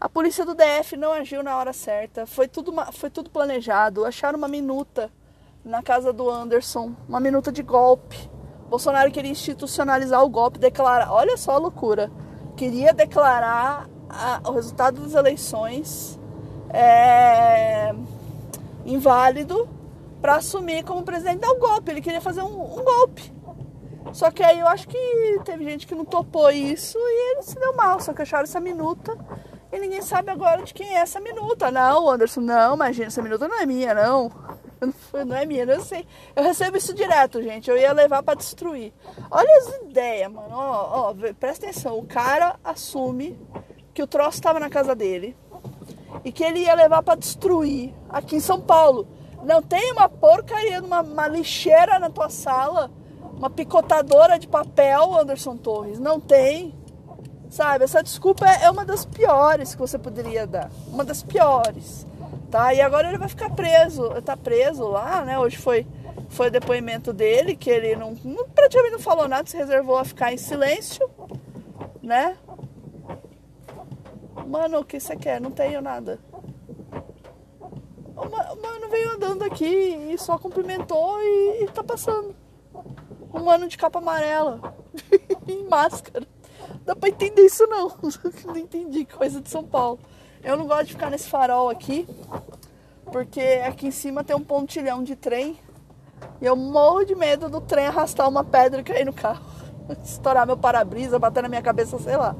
[0.00, 4.04] A polícia do DF não agiu na hora certa, foi tudo, foi tudo planejado.
[4.04, 5.12] Acharam uma minuta
[5.64, 8.28] na casa do Anderson, uma minuta de golpe.
[8.68, 11.12] Bolsonaro queria institucionalizar o golpe, declarar.
[11.12, 12.10] Olha só a loucura.
[12.56, 16.18] Queria declarar a, o resultado das eleições
[16.70, 17.94] é,
[18.84, 19.75] inválido
[20.26, 21.38] para assumir como presidente.
[21.38, 21.92] Dar o um golpe.
[21.92, 23.32] Ele queria fazer um, um golpe.
[24.12, 24.98] Só que aí eu acho que
[25.44, 28.00] teve gente que não topou isso e ele se deu mal.
[28.00, 29.16] Só que acharam essa minuta
[29.72, 31.70] e ninguém sabe agora de quem é essa minuta.
[31.70, 34.32] Não, Anderson, não, imagina, essa minuta não é minha, não.
[35.24, 36.04] Não é minha, não sei.
[36.34, 37.70] Eu recebo isso direto, gente.
[37.70, 38.92] Eu ia levar para destruir.
[39.30, 40.50] Olha as ideias, mano.
[40.52, 41.96] Ó, ó, presta atenção.
[41.98, 43.38] O cara assume
[43.94, 45.36] que o troço estava na casa dele
[46.24, 49.15] e que ele ia levar para destruir aqui em São Paulo.
[49.46, 52.90] Não tem uma porcaria, uma, uma lixeira na tua sala,
[53.32, 56.00] uma picotadora de papel, Anderson Torres.
[56.00, 56.74] Não tem.
[57.48, 60.68] Sabe, essa desculpa é uma das piores que você poderia dar.
[60.88, 62.04] Uma das piores.
[62.50, 62.74] Tá?
[62.74, 64.20] E agora ele vai ficar preso.
[64.22, 65.38] Tá preso lá, né?
[65.38, 65.86] Hoje foi,
[66.28, 70.32] foi depoimento dele, que ele não, não praticamente não falou nada, se reservou a ficar
[70.32, 71.08] em silêncio,
[72.02, 72.36] né?
[74.44, 75.40] Mano, o que você quer?
[75.40, 76.18] Não tenho nada.
[78.16, 82.34] O mano veio andando aqui e só cumprimentou e, e tá passando.
[83.32, 84.74] Um mano de capa amarela.
[85.46, 86.26] em máscara
[86.86, 87.92] dá pra entender isso não.
[88.46, 89.98] não entendi coisa de São Paulo.
[90.42, 92.06] Eu não gosto de ficar nesse farol aqui,
[93.10, 95.58] porque aqui em cima tem um pontilhão de trem.
[96.40, 99.44] E eu morro de medo do trem arrastar uma pedra e cair no carro.
[100.02, 102.34] Estourar meu para-brisa, bater na minha cabeça, sei lá.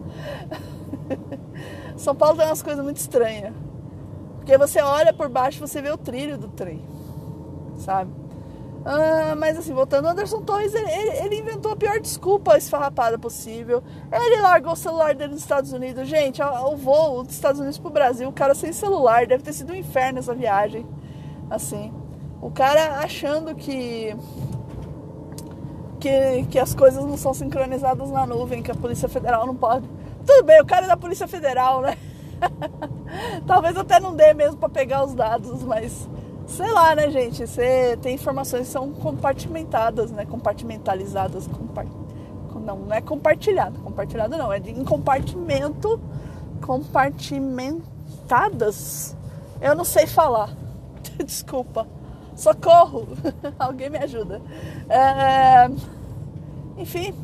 [1.97, 3.53] São Paulo tem umas coisas muito estranhas.
[4.47, 6.81] Porque você olha por baixo você vê o trilho do trem.
[7.79, 8.13] Sabe?
[8.85, 13.83] Ah, mas assim, voltando, Anderson Torres, ele, ele, inventou a pior desculpa esfarrapada possível.
[14.13, 16.07] Ele largou o celular dele nos Estados Unidos.
[16.07, 19.73] Gente, o voo dos Estados Unidos pro Brasil, o cara sem celular, deve ter sido
[19.73, 20.87] um inferno essa viagem.
[21.51, 21.93] Assim,
[22.41, 24.15] o cara achando que,
[25.99, 29.91] que, que as coisas não são sincronizadas na nuvem, que a Polícia Federal não pode.
[30.25, 31.99] Tudo bem, o cara é da Polícia Federal, né?
[33.47, 36.09] Talvez até não dê mesmo para pegar os dados, mas
[36.47, 37.47] sei lá, né, gente?
[37.47, 40.25] Você tem informações que são compartimentadas, né?
[40.25, 41.47] Compartimentalizadas.
[41.47, 41.89] Compart...
[42.65, 43.79] Não, não é compartilhada.
[43.79, 46.01] Compartilhada não, é de, em compartimento.
[46.61, 49.17] Compartimentadas.
[49.61, 50.51] Eu não sei falar.
[51.25, 51.87] Desculpa.
[52.35, 53.09] Socorro!
[53.59, 54.41] Alguém me ajuda.
[54.89, 55.69] É...
[56.77, 57.15] Enfim,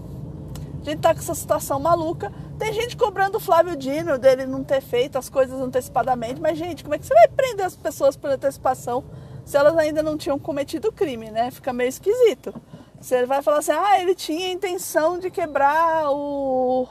[0.81, 2.33] A gente tá com essa situação maluca.
[2.63, 6.41] Tem gente cobrando o Flávio Dino dele não ter feito as coisas antecipadamente.
[6.41, 9.03] Mas, gente, como é que você vai prender as pessoas por antecipação
[9.45, 11.51] se elas ainda não tinham cometido crime, né?
[11.51, 12.55] Fica meio esquisito.
[13.01, 16.87] Você vai falar assim, ah, ele tinha a intenção de quebrar o.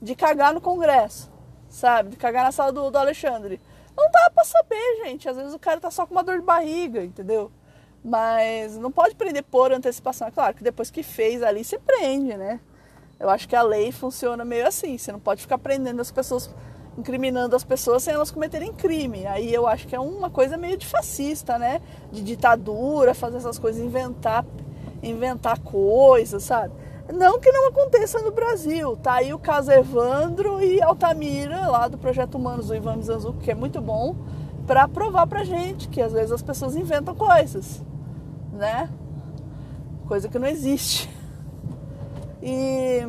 [0.00, 1.28] de cagar no Congresso,
[1.68, 2.10] sabe?
[2.10, 3.60] De cagar na sala do, do Alexandre.
[3.96, 5.28] Não dá pra saber, gente.
[5.28, 7.50] Às vezes o cara tá só com uma dor de barriga, entendeu?
[8.04, 10.28] Mas não pode prender por antecipação.
[10.28, 12.60] É claro que depois que fez ali, você prende, né?
[13.24, 14.98] Eu acho que a lei funciona meio assim.
[14.98, 16.54] Você não pode ficar prendendo as pessoas,
[16.98, 19.26] incriminando as pessoas sem elas cometerem crime.
[19.26, 21.80] Aí eu acho que é uma coisa meio de fascista, né?
[22.12, 24.44] De ditadura, fazer essas coisas, inventar
[25.02, 26.74] inventar coisas, sabe?
[27.12, 28.94] Não que não aconteça no Brasil.
[28.96, 33.50] Tá aí o caso Evandro e Altamira, lá do Projeto Humanos do Ivan Mizanzuki, que
[33.50, 34.16] é muito bom,
[34.66, 37.82] para provar pra gente que às vezes as pessoas inventam coisas,
[38.52, 38.88] né?
[40.06, 41.10] Coisa que não existe.
[42.44, 43.00] E.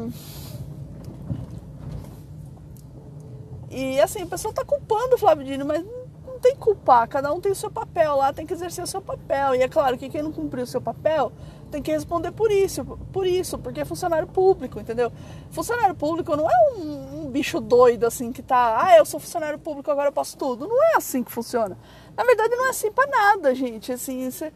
[3.70, 5.84] E assim, a pessoa tá culpando o Flávio Dino, mas
[6.26, 8.88] não tem que culpar, cada um tem o seu papel lá, tem que exercer o
[8.88, 9.54] seu papel.
[9.54, 11.34] E é claro que quem não cumpriu o seu papel
[11.70, 15.12] tem que responder por isso, por isso, porque é funcionário público, entendeu?
[15.52, 19.60] Funcionário público não é um, um, bicho doido assim que tá, ah, eu sou funcionário
[19.60, 20.66] público, agora eu posso tudo.
[20.66, 21.78] Não é assim que funciona.
[22.16, 23.92] Na verdade, não é assim para nada, gente.
[23.92, 24.54] Assim, você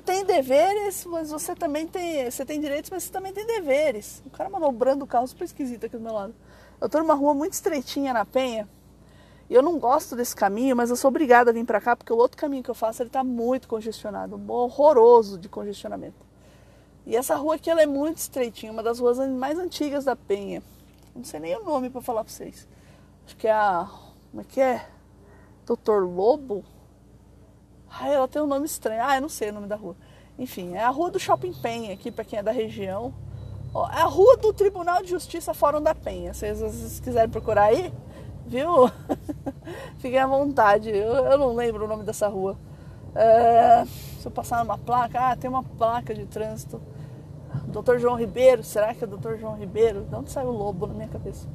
[0.00, 4.22] tem deveres, mas você também tem, você tem direitos, mas você também tem deveres.
[4.24, 6.34] O cara manobrando o carro super esquisito aqui do meu lado.
[6.80, 8.68] Eu tô numa rua muito estreitinha na Penha.
[9.50, 12.12] E eu não gosto desse caminho, mas eu sou obrigada a vir para cá porque
[12.12, 16.24] o outro caminho que eu faço ele tá muito congestionado, horroroso de congestionamento.
[17.04, 20.62] E essa rua aqui ela é muito estreitinha, uma das ruas mais antigas da Penha.
[21.14, 22.66] Não sei nem o nome para falar para vocês.
[23.26, 23.88] Acho que é a.
[24.30, 24.86] Como é que é?
[25.66, 26.64] Doutor Lobo?
[28.00, 29.02] Ah, ela tem um nome estranho.
[29.04, 29.96] Ah, eu não sei o nome da rua.
[30.38, 33.12] Enfim, é a rua do Shopping Penha, aqui para quem é da região.
[33.94, 36.34] É a rua do Tribunal de Justiça Fórum da Penha.
[36.34, 37.92] Se vocês quiserem procurar aí,
[38.46, 38.90] viu?
[39.98, 40.90] Fiquem à vontade.
[40.90, 42.56] Eu, eu, não lembro o nome dessa rua.
[43.14, 46.80] É, se eu passar numa placa, ah, tem uma placa de trânsito
[47.66, 50.02] Doutor João Ribeiro, será que é Doutor João Ribeiro?
[50.04, 51.46] De onde saiu o lobo na minha cabeça?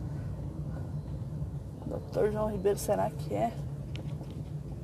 [1.86, 3.52] Doutor João Ribeiro, será que é?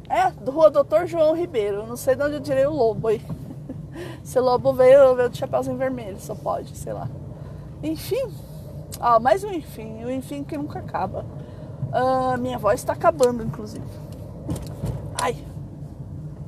[0.09, 1.85] É, rua Doutor João Ribeiro.
[1.87, 3.21] Não sei de onde eu tirei o lobo aí.
[4.23, 7.07] Esse lobo veio, veio do Chapeuzinho Vermelho, só pode, sei lá.
[7.81, 8.31] Enfim.
[8.99, 10.05] Ah, mais um enfim.
[10.05, 11.25] Um enfim que nunca acaba.
[11.91, 13.85] Ah, minha voz está acabando, inclusive.
[15.21, 15.35] Ai.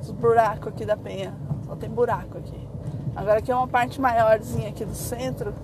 [0.00, 1.34] Os buracos aqui da penha.
[1.66, 2.66] Só tem buraco aqui.
[3.16, 5.54] Agora aqui é uma parte maiorzinha aqui do centro,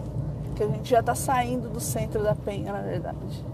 [0.57, 3.45] que a gente já está saindo do centro da Penha, na verdade.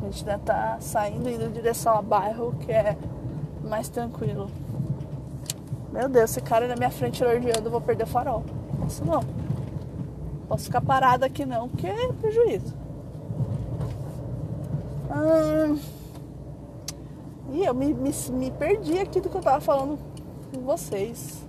[0.00, 2.96] A gente já está saindo indo em direção ao bairro que é
[3.64, 4.50] mais tranquilo.
[5.92, 8.44] Meu Deus, esse cara na minha frente lardeando, eu vou perder o farol.
[8.80, 9.22] Posso não.
[10.48, 12.74] Posso ficar parada aqui não, porque é prejuízo.
[15.10, 15.78] Hum...
[17.52, 19.98] E eu me, me, me perdi aqui do que eu tava falando
[20.52, 21.44] com vocês.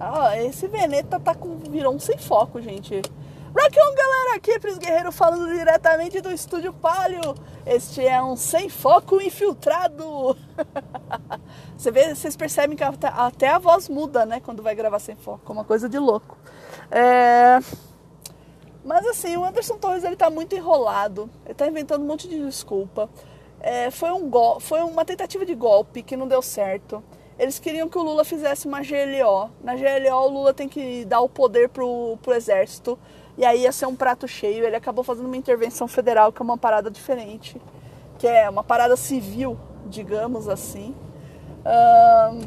[0.00, 3.02] Ah, esse Veneta tá com, virou um sem foco, gente.
[3.48, 4.36] Rock on, galera!
[4.36, 7.34] Aqui é Pris Guerreiro falando diretamente do Estúdio Palio.
[7.64, 10.36] Este é um sem foco infiltrado.
[11.74, 14.40] Você vê, vocês percebem que até, a voz muda, né?
[14.40, 15.52] Quando vai gravar sem foco.
[15.52, 16.36] Uma coisa de louco.
[16.90, 17.58] É...
[18.84, 21.30] Mas assim, o Anderson Torres ele tá muito enrolado.
[21.46, 23.08] Ele tá inventando um monte de desculpa.
[23.60, 24.30] É, foi, um
[24.60, 27.02] foi uma tentativa de golpe que não deu certo.
[27.38, 29.50] Eles queriam que o Lula fizesse uma GLO.
[29.62, 32.98] Na GLO, o Lula tem que dar o poder pro, pro exército.
[33.38, 34.64] E aí ia ser um prato cheio.
[34.64, 37.62] Ele acabou fazendo uma intervenção federal, que é uma parada diferente.
[38.18, 40.92] Que é uma parada civil, digamos assim.
[41.64, 42.40] Um...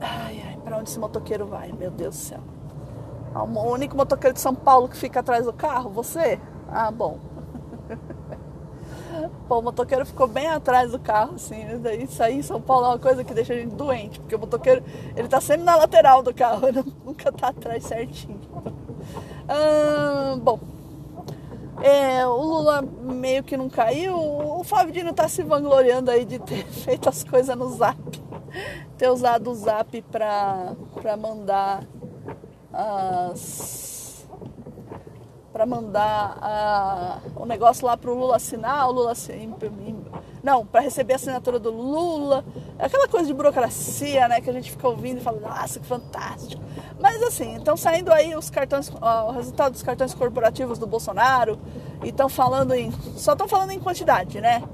[0.00, 1.72] Ai, ai, pra onde esse motoqueiro vai?
[1.72, 2.40] Meu Deus do céu.
[3.34, 5.90] Ah, o único motoqueiro de São Paulo que fica atrás do carro?
[5.90, 6.40] Você?
[6.68, 7.18] Ah, bom.
[9.48, 11.78] Pô, o motoqueiro ficou bem atrás do carro, assim.
[11.80, 14.38] Daí sair em São Paulo é uma coisa que deixa a gente doente, porque o
[14.38, 14.82] motoqueiro,
[15.16, 18.40] ele tá sempre na lateral do carro, ele nunca tá atrás certinho.
[19.48, 20.58] Ah, bom,
[21.82, 24.16] é, o Lula meio que não caiu.
[24.16, 27.98] O Fábio Dino tá se vangloriando aí de ter feito as coisas no zap.
[28.96, 31.84] Ter usado o zap pra, pra mandar
[32.72, 33.91] as
[35.62, 39.12] para mandar a, o negócio lá pro Lula assinar, o Lula
[40.42, 42.44] não, para receber a assinatura do Lula,
[42.76, 46.60] aquela coisa de burocracia, né, que a gente fica ouvindo e fala, nossa, que fantástico.
[47.00, 51.56] Mas assim, estão saindo aí os cartões, ó, o resultado dos cartões corporativos do Bolsonaro
[52.02, 54.64] e estão falando em, só estão falando em quantidade, né?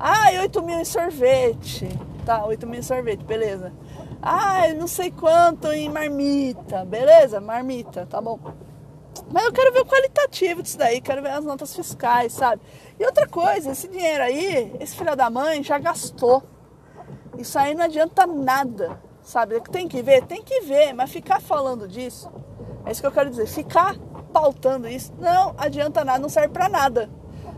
[0.00, 1.88] Ah, 8 mil em sorvete,
[2.26, 3.72] tá, 8 mil em sorvete, beleza.
[4.20, 8.40] Ah, não sei quanto em marmita, beleza, marmita, tá bom.
[9.30, 12.62] Mas eu quero ver o qualitativo disso daí, quero ver as notas fiscais, sabe?
[12.98, 16.42] E outra coisa, esse dinheiro aí, esse filho da mãe já gastou.
[17.38, 19.60] Isso aí não adianta nada, sabe?
[19.70, 22.30] Tem que ver, tem que ver, mas ficar falando disso,
[22.84, 23.96] é isso que eu quero dizer, ficar
[24.32, 27.10] pautando isso, não adianta nada, não serve pra nada.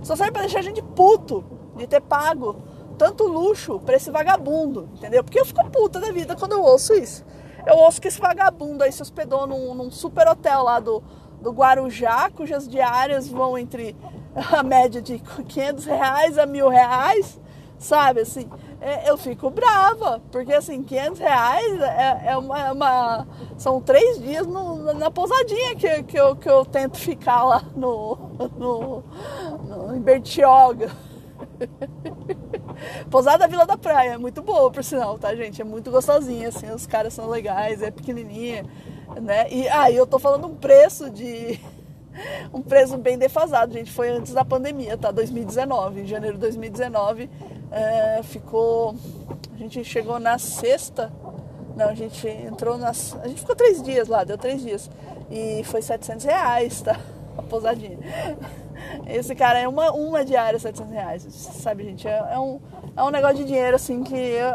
[0.02, 1.44] Só serve pra deixar a gente puto
[1.76, 2.62] de ter pago
[2.98, 5.24] tanto luxo pra esse vagabundo, entendeu?
[5.24, 7.24] Porque eu fico puta da vida quando eu ouço isso.
[7.66, 11.02] Eu ouço que esse vagabundo aí se hospedou num, num super hotel lá do,
[11.44, 13.94] do Guarujá, cujas diárias vão entre
[14.34, 17.38] a média de 500 reais a mil reais,
[17.78, 18.20] sabe?
[18.20, 18.48] Assim,
[18.80, 23.26] é, eu fico brava, porque assim, 500 reais é, é, uma, é uma,
[23.58, 28.16] São três dias no, na pousadinha que, que, eu, que eu tento ficar lá no,
[28.58, 29.04] no,
[29.68, 30.90] no em Bertioga.
[33.10, 35.60] Pousada Vila da Praia, é muito boa, por sinal, tá, gente?
[35.60, 38.64] É muito gostosinha, assim, os caras são legais, é pequenininha,
[39.20, 39.46] né?
[39.50, 41.60] E aí ah, eu tô falando um preço de
[42.52, 43.90] um preço bem defasado, gente.
[43.90, 45.10] Foi antes da pandemia, tá?
[45.10, 47.30] 2019, em janeiro de 2019,
[47.70, 48.94] é, ficou.
[49.54, 51.12] A gente chegou na sexta.
[51.76, 53.16] Não, a gente entrou nas.
[53.22, 54.90] A gente ficou três dias lá, deu três dias.
[55.30, 56.98] E foi 700 reais, tá?
[57.36, 57.98] A pousadinha.
[59.06, 62.06] Esse cara é uma, uma diária 700 reais, sabe, gente?
[62.06, 62.60] É, é, um,
[62.96, 64.48] é um negócio de dinheiro, assim, que eu,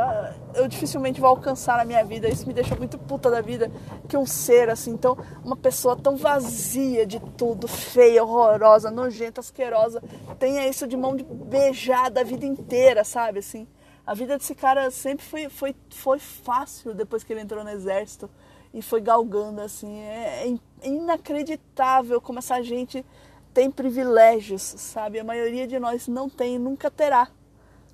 [0.54, 2.28] eu, dificilmente vou alcançar na minha vida.
[2.28, 3.72] Isso me deixa muito puta da vida,
[4.08, 10.02] que um ser, assim, tão, uma pessoa tão vazia de tudo, feia, horrorosa, nojenta, asquerosa,
[10.38, 13.68] tenha isso de mão de beijada a vida inteira, sabe, assim.
[14.06, 18.30] A vida desse cara sempre foi, foi, foi fácil depois que ele entrou no exército
[18.74, 20.00] e foi galgando, assim.
[20.00, 20.48] É,
[20.82, 23.06] é inacreditável como essa gente
[23.54, 25.20] tem privilégios, sabe?
[25.20, 27.30] A maioria de nós não tem e nunca terá.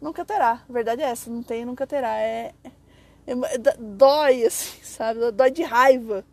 [0.02, 0.64] Nunca terá.
[0.68, 2.18] A verdade é essa, não tem nunca terá.
[2.20, 2.54] É,
[3.28, 5.32] é, é, dói, assim, sabe?
[5.32, 6.24] Dói de raiva,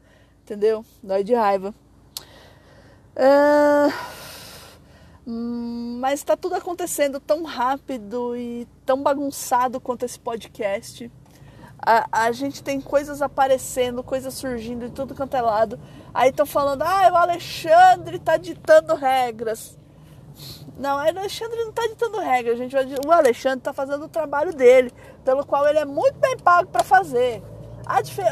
[0.42, 0.84] entendeu?
[1.02, 1.74] Dói de raiva.
[3.14, 3.92] É,
[5.24, 11.10] mas está tudo acontecendo tão rápido e tão bagunçado quanto esse podcast.
[11.78, 15.78] A, a gente tem coisas aparecendo, coisas surgindo de tudo quanto é lado.
[16.14, 19.78] Aí estão falando, ah, o Alexandre está ditando regras.
[20.78, 22.74] Não, o Alexandre não está ditando regras, gente.
[23.06, 24.92] O Alexandre está fazendo o trabalho dele,
[25.24, 27.42] pelo qual ele é muito bem pago para fazer.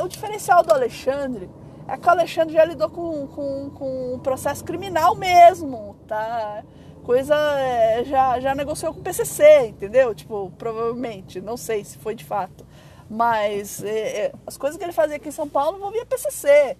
[0.02, 1.50] o diferencial do Alexandre
[1.86, 6.62] é que o Alexandre já lidou com, com, com um processo criminal mesmo, tá?
[7.04, 7.34] Coisa.
[7.58, 10.14] É, já, já negociou com o PCC, entendeu?
[10.14, 12.64] Tipo, provavelmente, não sei se foi de fato.
[13.08, 16.76] Mas é, é, as coisas que ele fazia aqui em São Paulo envolvia PCC,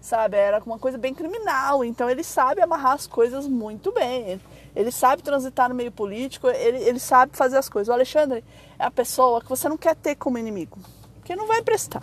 [0.00, 0.38] sabe?
[0.38, 1.84] Era uma coisa bem criminal.
[1.84, 4.40] Então ele sabe amarrar as coisas muito bem.
[4.74, 7.88] Ele, sabe transitar no meio político, ele, ele sabe fazer as coisas.
[7.88, 8.44] O Alexandre
[8.78, 10.78] é a pessoa que você não quer ter como inimigo,
[11.14, 12.02] porque não vai prestar.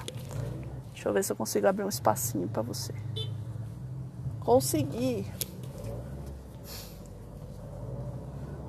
[0.93, 2.93] Deixa eu ver se eu consigo abrir um espacinho para você.
[4.39, 5.25] Consegui.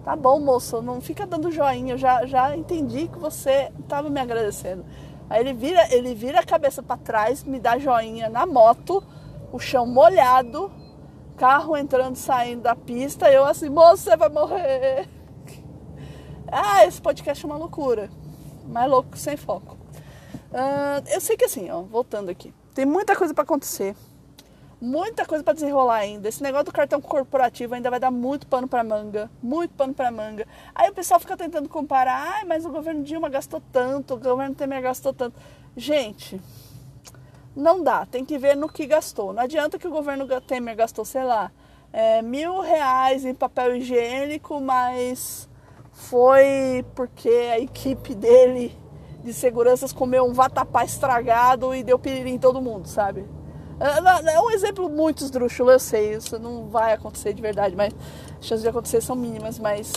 [0.05, 4.21] Tá bom, moço, não fica dando joinha, eu já, já entendi que você estava me
[4.21, 4.85] agradecendo.
[5.31, 9.03] Aí ele vira, ele vira a cabeça para trás, me dá joinha na moto,
[9.53, 10.73] o chão molhado,
[11.37, 15.09] carro entrando, saindo da pista, eu assim, moço, você vai morrer.
[16.51, 18.11] Ah, esse podcast é uma loucura.
[18.67, 19.77] Mais louco sem foco.
[20.53, 23.97] Uh, eu sei que assim, ó, voltando aqui, tem muita coisa para acontecer
[24.83, 26.29] muita coisa para desenrolar ainda.
[26.29, 30.11] Esse negócio do cartão corporativo ainda vai dar muito pano para manga, muito pano para
[30.11, 30.45] manga.
[30.75, 34.57] Aí o pessoal fica tentando comparar, ah, mas o governo Dilma gastou tanto, o governo
[34.57, 35.39] Temer gastou tanto.
[35.77, 36.41] Gente,
[37.55, 39.33] não dá, tem que ver no que gastou.
[39.33, 41.51] Não adianta que o governo Temer gastou, sei lá,
[41.93, 45.49] é, mil reais em papel higiênico, mas
[45.93, 48.77] foi porque a equipe dele
[49.23, 53.25] de seguranças comeu um vatapá estragado e deu piriri em todo mundo, sabe?
[53.79, 57.95] É, é um exemplo muito esdrúxulo, eu sei, isso não vai acontecer de verdade, mas
[58.39, 59.93] as chances de acontecer são mínimas, mas.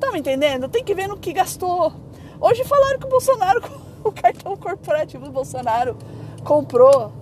[0.00, 0.68] Tá me entendendo?
[0.68, 1.92] Tem que ver no que gastou.
[2.40, 3.62] Hoje falaram que o Bolsonaro,
[4.02, 5.96] o cartão corporativo do Bolsonaro,
[6.44, 7.12] comprou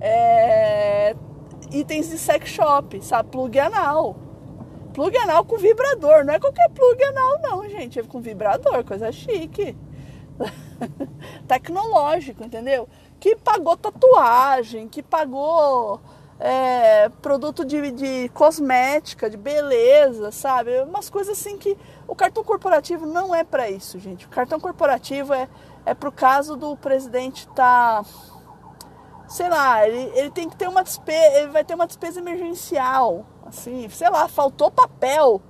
[0.00, 1.14] é,
[1.70, 3.28] itens de sex shop, sabe?
[3.30, 4.16] Plug anal.
[4.94, 7.98] Plug anal com vibrador, não é qualquer plug anal, não, gente.
[7.98, 9.76] É com vibrador, coisa chique.
[11.46, 12.88] Tecnológico, entendeu?
[13.22, 16.00] que pagou tatuagem, que pagou
[16.40, 20.76] é, produto de, de cosmética, de beleza, sabe?
[20.80, 24.26] Umas coisas assim que o cartão corporativo não é para isso, gente.
[24.26, 25.48] O cartão corporativo é,
[25.86, 28.04] é pro caso do presidente tá
[29.32, 33.24] sei lá, ele, ele tem que ter uma despesa, ele vai ter uma despesa emergencial,
[33.46, 35.40] assim, sei lá, faltou papel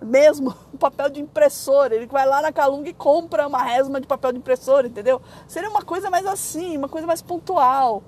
[0.00, 1.96] mesmo, papel de impressora.
[1.96, 5.20] Ele vai lá na Calunga e compra uma resma de papel de impressora, entendeu?
[5.48, 8.04] Seria uma coisa mais assim, uma coisa mais pontual.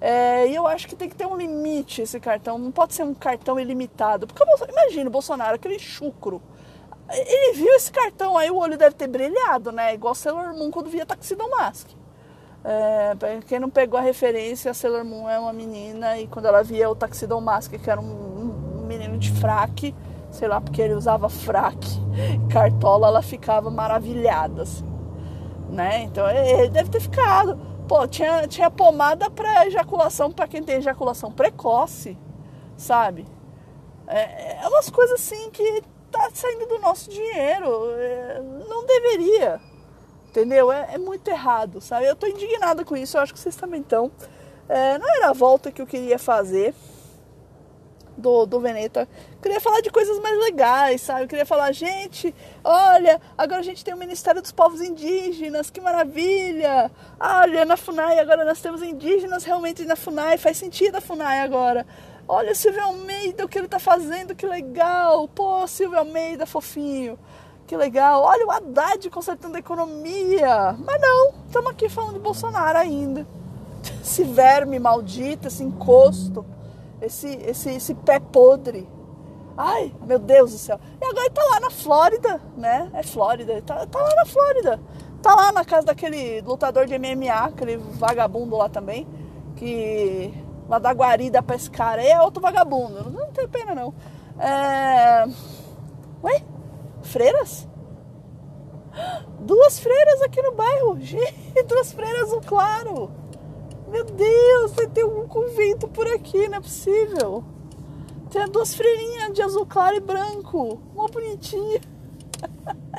[0.00, 3.04] É, e eu acho que tem que ter um limite esse cartão, não pode ser
[3.04, 4.26] um cartão ilimitado.
[4.26, 6.42] Porque imagina o Bolsonaro, aquele chucro.
[7.10, 9.94] Ele viu esse cartão, aí o olho deve ter brilhado, né?
[9.94, 11.88] Igual Sailor Moon quando via Taxidon Mask.
[12.64, 13.14] É,
[13.46, 16.90] quem não pegou a referência, a Sailor Moon é uma menina e quando ela via
[16.90, 19.94] o Taxidon Mask, que era um, um menino de fraque,
[20.30, 21.88] sei lá porque ele usava fraque,
[22.50, 24.84] cartola, ela ficava maravilhada, assim,
[25.70, 26.02] né?
[26.02, 27.58] Então ele deve ter ficado.
[27.86, 32.18] Pô, tinha, tinha pomada para ejaculação para quem tem ejaculação precoce,
[32.76, 33.24] sabe?
[34.06, 37.90] É, é umas coisas assim que tá saindo do nosso dinheiro.
[37.98, 39.60] É, não deveria.
[40.38, 40.70] Entendeu?
[40.70, 42.06] É, é, muito errado, sabe?
[42.06, 44.08] Eu tô indignada com isso, eu acho que vocês também estão.
[44.68, 46.72] É, não era a volta que eu queria fazer
[48.16, 49.08] do, do Veneta.
[49.32, 51.22] Eu queria falar de coisas mais legais, sabe?
[51.22, 52.32] Eu queria falar, gente,
[52.62, 56.88] olha, agora a gente tem o Ministério dos Povos Indígenas, que maravilha!
[57.18, 61.84] Olha, na FUNAI agora nós temos indígenas realmente na FUNAI, faz sentido a FUNAI agora.
[62.28, 65.26] Olha o Silvio Almeida, o que ele tá fazendo, que legal!
[65.26, 67.18] Pô, Silvio Almeida, fofinho!
[67.68, 68.22] Que legal!
[68.22, 70.74] Olha o Haddad consertando a economia!
[70.84, 73.24] Mas não, estamos aqui falando de Bolsonaro ainda.
[74.02, 76.44] Esse verme maldito, esse encosto
[77.00, 78.88] esse, esse, esse pé podre.
[79.56, 80.78] Ai, meu Deus do céu.
[81.00, 82.90] E agora ele tá lá na Flórida, né?
[82.94, 84.80] É Flórida, ele tá, tá lá na Flórida.
[85.22, 89.06] Tá lá na casa daquele lutador de MMA, aquele vagabundo lá também,
[89.56, 90.32] que
[90.68, 92.02] lá da guarida pra esse cara.
[92.02, 93.92] é outro vagabundo, não tem pena não.
[94.38, 95.26] É...
[96.22, 96.42] Ué?
[97.08, 97.66] Freiras?
[99.40, 101.00] Duas freiras aqui no bairro.
[101.00, 103.10] Gente, duas freiras no claro.
[103.88, 107.44] Meu Deus, vai ter um convento por aqui, não é possível.
[108.30, 110.80] Tem duas freirinhas de azul claro e branco.
[110.94, 111.80] Uma bonitinha.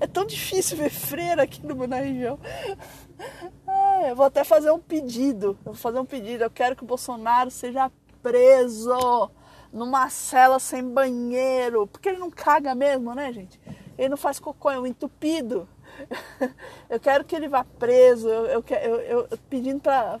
[0.00, 2.38] É tão difícil ver freira aqui no, na região.
[4.08, 5.58] eu vou até fazer um pedido.
[5.64, 6.44] Eu vou fazer um pedido.
[6.44, 7.90] Eu quero que o Bolsonaro seja
[8.22, 9.30] preso
[9.72, 11.86] numa cela sem banheiro.
[11.86, 13.60] Porque ele não caga mesmo, né, gente?
[13.96, 15.68] Ele não faz cocô, é um entupido.
[16.88, 18.28] eu quero que ele vá preso.
[18.28, 20.20] Eu, eu, eu, eu pedindo pra.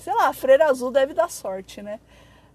[0.00, 1.98] Sei lá, a Freira Azul deve dar sorte, né?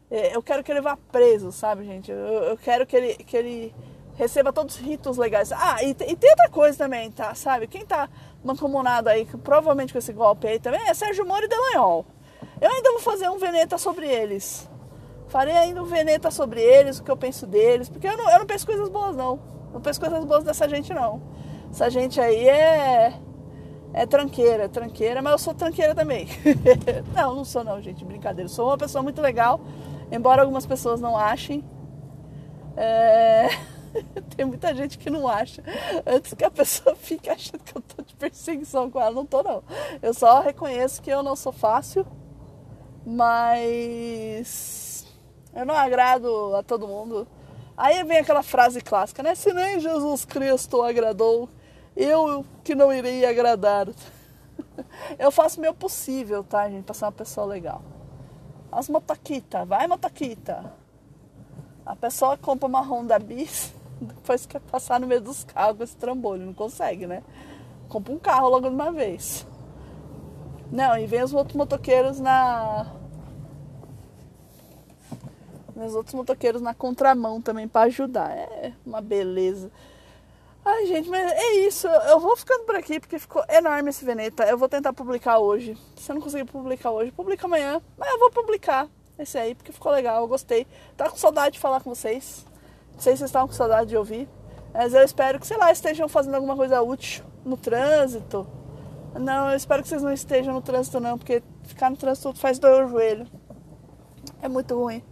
[0.10, 2.12] É, eu quero que ele vá preso, sabe, gente?
[2.12, 3.76] Eu, eu quero que ele, que ele
[4.16, 5.52] receba todos os ritos legais.
[5.52, 7.34] Ah, e, e tem outra coisa também, tá?
[7.34, 7.68] Sabe?
[7.68, 8.10] Quem tá
[8.44, 12.06] mancomunado aí, provavelmente com esse golpe aí também, é Sérgio Moro e Delanhol.
[12.60, 14.70] Eu ainda vou fazer um Veneta sobre eles.
[15.32, 18.40] Farei ainda um Veneta sobre eles, o que eu penso deles, porque eu não, eu
[18.40, 19.40] não penso coisas boas, não.
[19.72, 21.22] Não penso coisas boas dessa gente, não.
[21.72, 23.14] Essa gente aí é.
[23.94, 26.28] É tranqueira, tranqueira, mas eu sou tranqueira também.
[27.16, 28.44] não, não sou não, gente, brincadeira.
[28.44, 29.62] Eu sou uma pessoa muito legal,
[30.12, 31.64] embora algumas pessoas não achem.
[32.76, 33.48] É...
[34.36, 35.64] Tem muita gente que não acha.
[36.06, 39.42] Antes que a pessoa fique achando que eu tô de perseguição com ela, não tô
[39.42, 39.64] não.
[40.02, 42.06] Eu só reconheço que eu não sou fácil,
[43.06, 44.81] mas
[45.54, 47.28] eu não agrado a todo mundo.
[47.76, 49.36] Aí vem aquela frase clássica, né?
[49.36, 51.50] Se nem Jesus Cristo agradou,
[51.96, 53.88] eu que não irei agradar.
[55.20, 56.86] Eu faço o meu possível, tá, gente?
[56.86, 57.82] Pra ser uma pessoa legal.
[58.72, 60.74] As motoquita, vai motoquita.
[61.86, 65.96] A pessoa compra uma Honda Bis, depois quer passar no meio dos carros com esse
[65.96, 66.46] trambolho.
[66.46, 67.24] Não consegue, né?
[67.90, 69.46] Compra um carro logo de uma vez.
[70.72, 73.01] Não, e vem os outros motoqueiros na.
[75.76, 78.30] Os outros motoqueiros na contramão também para ajudar.
[78.32, 79.72] É uma beleza.
[80.64, 81.88] Ai, gente, mas é isso.
[81.88, 84.44] Eu vou ficando por aqui porque ficou enorme esse Veneta.
[84.44, 85.76] Eu vou tentar publicar hoje.
[85.96, 87.82] Se eu não conseguir publicar hoje, publica amanhã.
[87.98, 90.22] Mas eu vou publicar esse aí porque ficou legal.
[90.22, 90.68] Eu gostei.
[90.96, 92.46] Tá com saudade de falar com vocês.
[92.94, 94.30] Não sei se vocês estavam com saudade de ouvir.
[94.74, 98.48] Mas eu espero que, sei lá, estejam fazendo alguma coisa útil no trânsito.
[99.20, 102.58] Não, eu espero que vocês não estejam no trânsito, não, porque ficar no trânsito faz
[102.58, 103.28] doer o joelho.
[104.42, 105.04] É muito ruim.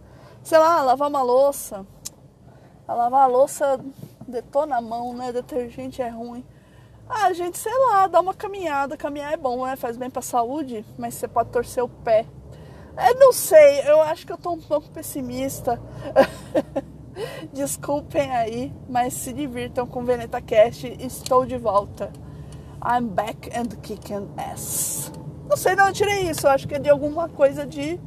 [0.42, 1.86] Sei lá, lavar uma louça.
[2.86, 3.80] A lavar a louça
[4.26, 5.32] detona a mão, né?
[5.32, 6.44] Detergente é ruim.
[7.08, 8.96] Ah, gente, sei lá, dá uma caminhada.
[8.96, 9.76] Caminhar é bom, né?
[9.76, 12.24] Faz bem pra saúde, mas você pode torcer o pé.
[12.96, 15.80] Eu não sei, eu acho que eu tô um pouco pessimista.
[17.52, 20.86] Desculpem aí, mas se divirtam com Veneta Cast.
[21.00, 22.12] Estou de volta.
[22.84, 25.12] I'm back and kicking ass.
[25.48, 26.46] Não sei eu tirei isso.
[26.48, 28.00] Acho que é de alguma coisa de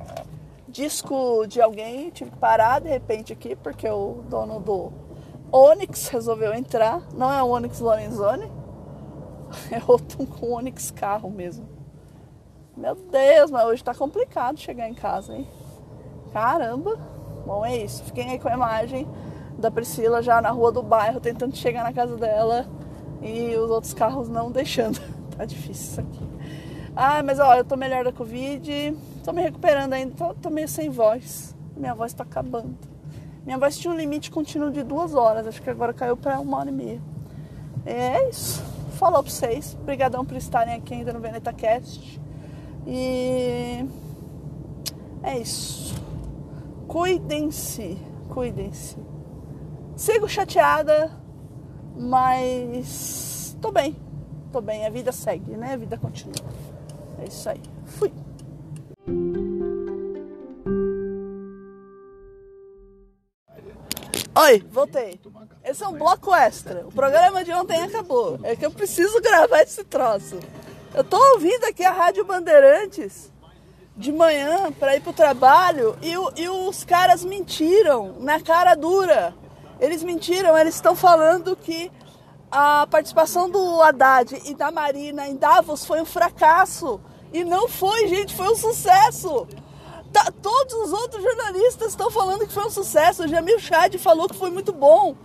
[0.73, 2.09] disco de alguém.
[2.09, 4.91] Tive que parar de repente aqui, porque o dono do
[5.51, 7.01] Onix resolveu entrar.
[7.13, 8.51] Não é o Onix Lorenzoni.
[9.69, 11.69] É outro com Onix carro mesmo.
[12.75, 15.47] Meu Deus, mas hoje tá complicado chegar em casa, hein?
[16.33, 16.97] Caramba.
[17.45, 18.03] Bom, é isso.
[18.03, 19.07] Fiquem aí com a imagem
[19.59, 22.65] da Priscila já na rua do bairro, tentando chegar na casa dela
[23.21, 24.99] e os outros carros não deixando.
[25.37, 26.27] tá difícil isso aqui.
[26.95, 30.67] Ah, mas ó, eu tô melhor da Covid, Tô me recuperando ainda, tô, tô meio
[30.67, 31.55] sem voz.
[31.77, 32.77] Minha voz tá acabando.
[33.45, 36.57] Minha voz tinha um limite contínuo de duas horas, acho que agora caiu para uma
[36.57, 37.01] hora e meia.
[37.85, 38.61] É isso.
[38.97, 39.77] Falou pra vocês.
[39.81, 42.21] Obrigadão por estarem aqui ainda no VenetaCast.
[42.85, 43.85] E
[45.23, 45.95] é isso.
[46.87, 47.97] Cuidem-se,
[48.29, 48.97] cuidem-se.
[49.95, 51.09] Sigo chateada,
[51.97, 53.95] mas tô bem.
[54.51, 55.73] Tô bem, a vida segue, né?
[55.73, 56.35] A vida continua.
[57.19, 57.61] É isso aí.
[57.85, 58.11] Fui.
[64.35, 65.19] Oi, voltei.
[65.63, 66.87] Esse é um bloco extra.
[66.87, 68.39] O programa de ontem acabou.
[68.43, 70.39] É que eu preciso gravar esse troço.
[70.93, 73.31] Eu tô ouvindo aqui a Rádio Bandeirantes
[73.95, 79.35] de manhã para ir pro trabalho e, e os caras mentiram na cara dura.
[79.79, 81.91] Eles mentiram, eles estão falando que
[82.51, 86.99] a participação do Haddad e da Marina em Davos foi um fracasso.
[87.33, 89.47] E não foi, gente, foi um sucesso.
[90.13, 93.23] Tá, todos os outros jornalistas estão falando que foi um sucesso.
[93.23, 95.15] O Jamil Chad falou que foi muito bom.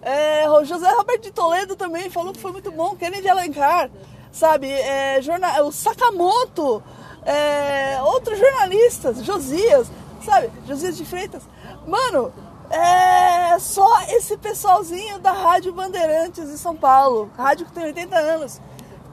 [0.00, 2.94] É, o José Roberto de Toledo também falou que foi muito bom.
[2.94, 3.90] Kennedy Alencar,
[4.30, 4.70] sabe?
[4.70, 6.80] É, jornal, o Sakamoto,
[7.24, 9.90] é, outros jornalistas, Josias,
[10.24, 10.48] sabe?
[10.68, 11.42] Josias de Freitas.
[11.84, 12.32] Mano,
[12.70, 18.60] é só esse pessoalzinho da Rádio Bandeirantes de São Paulo, rádio que tem 80 anos,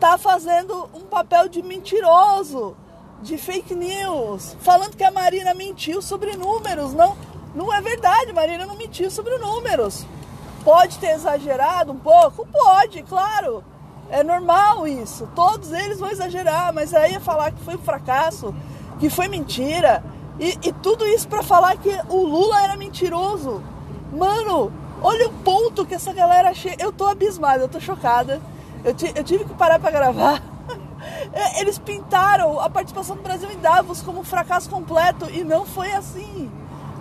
[0.03, 2.75] tá fazendo um papel de mentiroso,
[3.21, 6.93] de fake news, falando que a Marina mentiu sobre números.
[6.93, 7.15] Não,
[7.55, 10.05] não é verdade, Marina não mentiu sobre números.
[10.61, 12.45] Pode ter exagerado um pouco?
[12.45, 13.63] Pode, claro.
[14.09, 15.29] É normal isso.
[15.33, 18.53] Todos eles vão exagerar, mas aí é falar que foi um fracasso,
[18.99, 20.03] que foi mentira,
[20.37, 23.63] e, e tudo isso para falar que o Lula era mentiroso.
[24.11, 24.69] Mano,
[25.01, 26.83] olha o ponto que essa galera chega.
[26.83, 28.41] Eu tô abismada, eu tô chocada.
[28.83, 30.41] Eu, eu tive que parar para gravar.
[31.33, 35.65] É, eles pintaram a participação do Brasil em Davos como um fracasso completo e não
[35.65, 36.49] foi assim.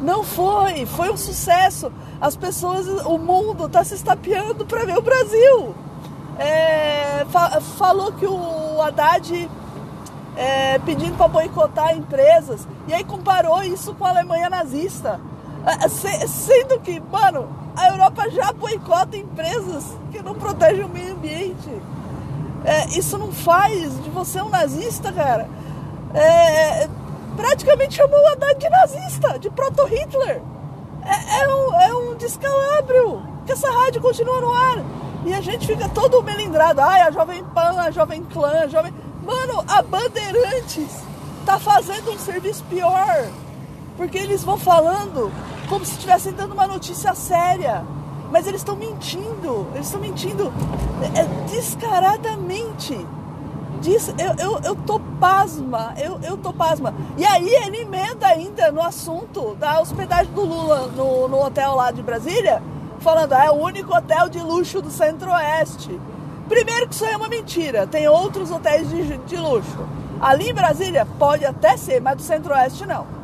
[0.00, 1.92] Não foi, foi um sucesso.
[2.20, 5.74] As pessoas, o mundo está se estapeando para ver o Brasil.
[6.38, 9.48] É, fa falou que o Haddad
[10.36, 12.66] é, pedindo para boicotar empresas.
[12.88, 15.20] E aí comparou isso com a Alemanha nazista.
[15.64, 21.12] É, se, sendo que, mano, a Europa já boicota empresas que não protegem o meio
[21.14, 21.70] ambiente.
[22.64, 25.48] É, isso não faz de você um nazista, cara.
[26.14, 26.88] É,
[27.36, 30.42] praticamente chamou o Haddad de nazista, de proto-Hitler.
[31.04, 34.78] É, é, um, é um descalabro que essa rádio continua no ar.
[35.24, 36.80] E a gente fica todo melindrado.
[36.80, 38.92] Ai, a Jovem Pan, a Jovem Clã, a Jovem...
[39.24, 40.88] Mano, a Bandeirantes
[41.46, 43.28] tá fazendo um serviço pior.
[44.02, 45.30] Porque eles vão falando
[45.68, 47.84] como se estivessem dando uma notícia séria.
[48.32, 49.68] Mas eles estão mentindo.
[49.74, 50.52] Eles estão mentindo
[51.14, 53.06] é, descaradamente.
[53.80, 55.94] Diz, eu, eu, eu tô pasma.
[55.96, 56.92] Eu, eu tô pasma.
[57.16, 61.92] E aí ele emenda ainda no assunto da hospedagem do Lula no, no hotel lá
[61.92, 62.60] de Brasília.
[62.98, 66.00] Falando, ah, é o único hotel de luxo do Centro-Oeste.
[66.48, 67.86] Primeiro que isso é uma mentira.
[67.86, 69.78] Tem outros hotéis de, de luxo.
[70.20, 73.21] Ali em Brasília pode até ser, mas do Centro-Oeste não.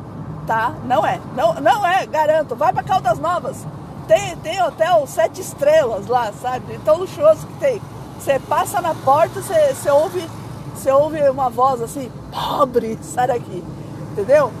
[0.49, 0.73] Tá?
[0.83, 1.21] Não é.
[1.35, 2.55] Não, não é, garanto.
[2.55, 3.67] Vai para Caldas Novas.
[4.07, 6.79] Tem, tem hotel sete estrelas lá, sabe?
[6.83, 7.79] Tão luxuoso que tem.
[8.19, 10.27] Você passa na porta, você, você ouve
[10.73, 13.63] você ouve uma voz assim, pobre, sai daqui.
[14.11, 14.51] Entendeu?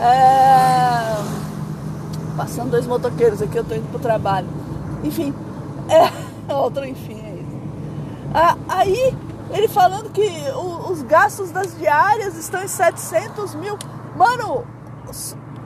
[0.00, 1.14] É...
[2.36, 4.48] Passando dois motoqueiros aqui, eu tô indo pro trabalho.
[5.04, 5.32] Enfim,
[5.88, 6.10] é
[6.52, 7.22] outro enfim.
[8.34, 9.16] Ah, aí
[9.52, 13.78] ele falando que o, os gastos das diárias estão em 700 mil.
[14.16, 14.64] Mano,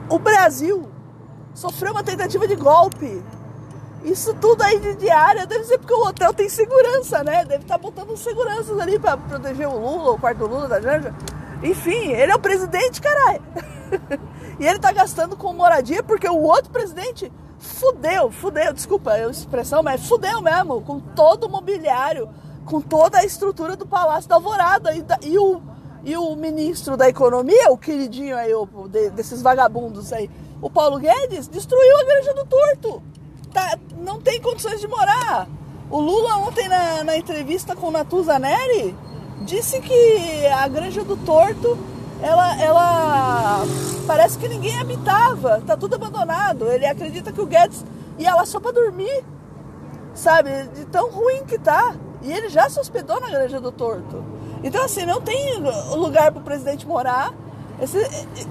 [0.09, 0.89] o Brasil
[1.53, 3.23] sofreu uma tentativa de golpe.
[4.03, 7.45] Isso tudo aí de diária deve ser porque o hotel tem segurança, né?
[7.45, 11.13] Deve estar tá botando seguranças ali para proteger o Lula, o quarto Lula da Janja.
[11.61, 13.43] Enfim, ele é o presidente, caralho.
[14.59, 19.83] e ele tá gastando com moradia porque o outro presidente fudeu, fudeu, desculpa a expressão,
[19.83, 22.27] mas fudeu mesmo, com todo o mobiliário
[22.65, 24.93] com toda a estrutura do Palácio da Alvorada.
[24.93, 25.61] E, e, o,
[26.03, 30.29] e o ministro da Economia, o queridinho aí, o, de, desses vagabundos aí,
[30.61, 33.03] o Paulo Guedes, destruiu a Granja do Torto.
[33.53, 35.47] Tá, não tem condições de morar.
[35.89, 38.95] O Lula ontem na, na entrevista com o Natuza Neri
[39.41, 41.77] disse que a Granja do Torto
[42.21, 43.63] ela, ela
[44.05, 46.71] parece que ninguém habitava, tá tudo abandonado.
[46.71, 47.83] Ele acredita que o Guedes
[48.17, 49.23] ia lá só para dormir,
[50.13, 50.67] sabe?
[50.67, 51.95] De tão ruim que tá.
[52.21, 54.23] E ele já se hospedou na Granja do Torto.
[54.63, 55.55] Então, assim, não tem
[55.95, 57.33] lugar para o presidente morar.
[57.81, 57.97] Esse,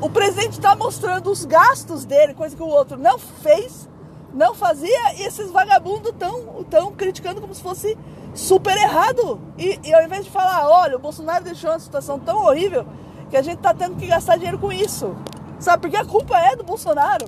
[0.01, 3.89] o presidente está mostrando os gastos dele, coisa que o outro não fez,
[4.35, 7.97] não fazia, e esses vagabundos estão tão criticando como se fosse
[8.35, 9.41] super errado.
[9.57, 12.85] E, e ao invés de falar, olha, o Bolsonaro deixou uma situação tão horrível
[13.31, 15.15] que a gente tá tendo que gastar dinheiro com isso.
[15.61, 15.83] Sabe?
[15.83, 17.27] Porque a culpa é do Bolsonaro.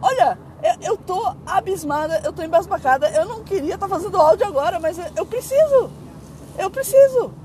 [0.00, 3.10] Olha, eu, eu tô abismada, eu tô embasbacada.
[3.10, 5.90] Eu não queria estar tá fazendo áudio agora, mas eu preciso.
[6.56, 7.41] Eu preciso.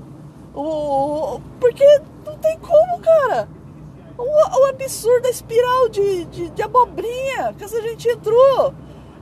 [0.54, 1.84] O, porque
[2.26, 3.48] não tem como, cara.
[4.16, 8.74] O, o absurdo, a espiral de, de, de abobrinha que essa gente entrou.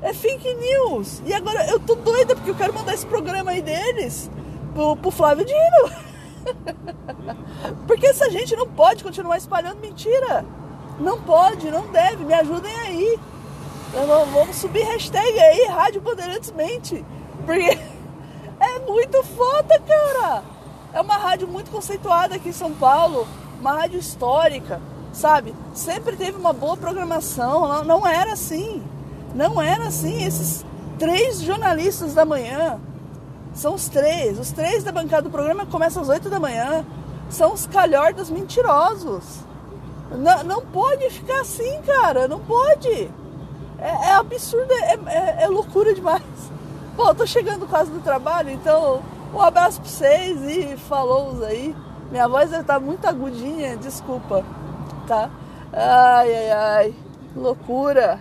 [0.03, 1.23] É fake news.
[1.25, 4.31] E agora eu tô doida porque eu quero mandar esse programa aí deles
[4.75, 6.07] pro, pro Flávio Dino.
[7.87, 10.45] porque essa gente não pode continuar espalhando mentira.
[10.99, 12.25] Não pode, não deve.
[12.25, 13.19] Me ajudem aí.
[14.33, 17.05] Vamos subir hashtag aí, Rádio Bandeirantes Mente.
[17.45, 17.79] Porque
[18.61, 20.56] é muito foda, cara.
[20.97, 23.29] É uma rádio muito conceituada aqui em São Paulo,
[23.61, 24.81] uma rádio histórica,
[25.13, 25.55] sabe?
[25.75, 28.83] Sempre teve uma boa programação, não, era assim.
[29.35, 30.25] Não era assim.
[30.25, 30.65] Esses
[30.99, 32.81] três jornalistas da manhã
[33.53, 34.39] são os três.
[34.39, 36.83] Os três da bancada do programa começam às oito da manhã.
[37.29, 39.41] São os calhordas mentirosos.
[40.11, 42.27] Não, não pode ficar assim, cara.
[42.27, 43.11] Não pode.
[43.79, 46.23] É, é absurdo, é, é, é, loucura demais.
[46.97, 49.03] Pô, tô chegando quase do trabalho, então
[49.37, 51.77] um abraço pra vocês e falou aí.
[52.11, 54.43] Minha voz deve estar tá muito agudinha, desculpa,
[55.07, 55.29] tá?
[55.73, 56.95] Ai, ai, ai,
[57.35, 58.21] loucura.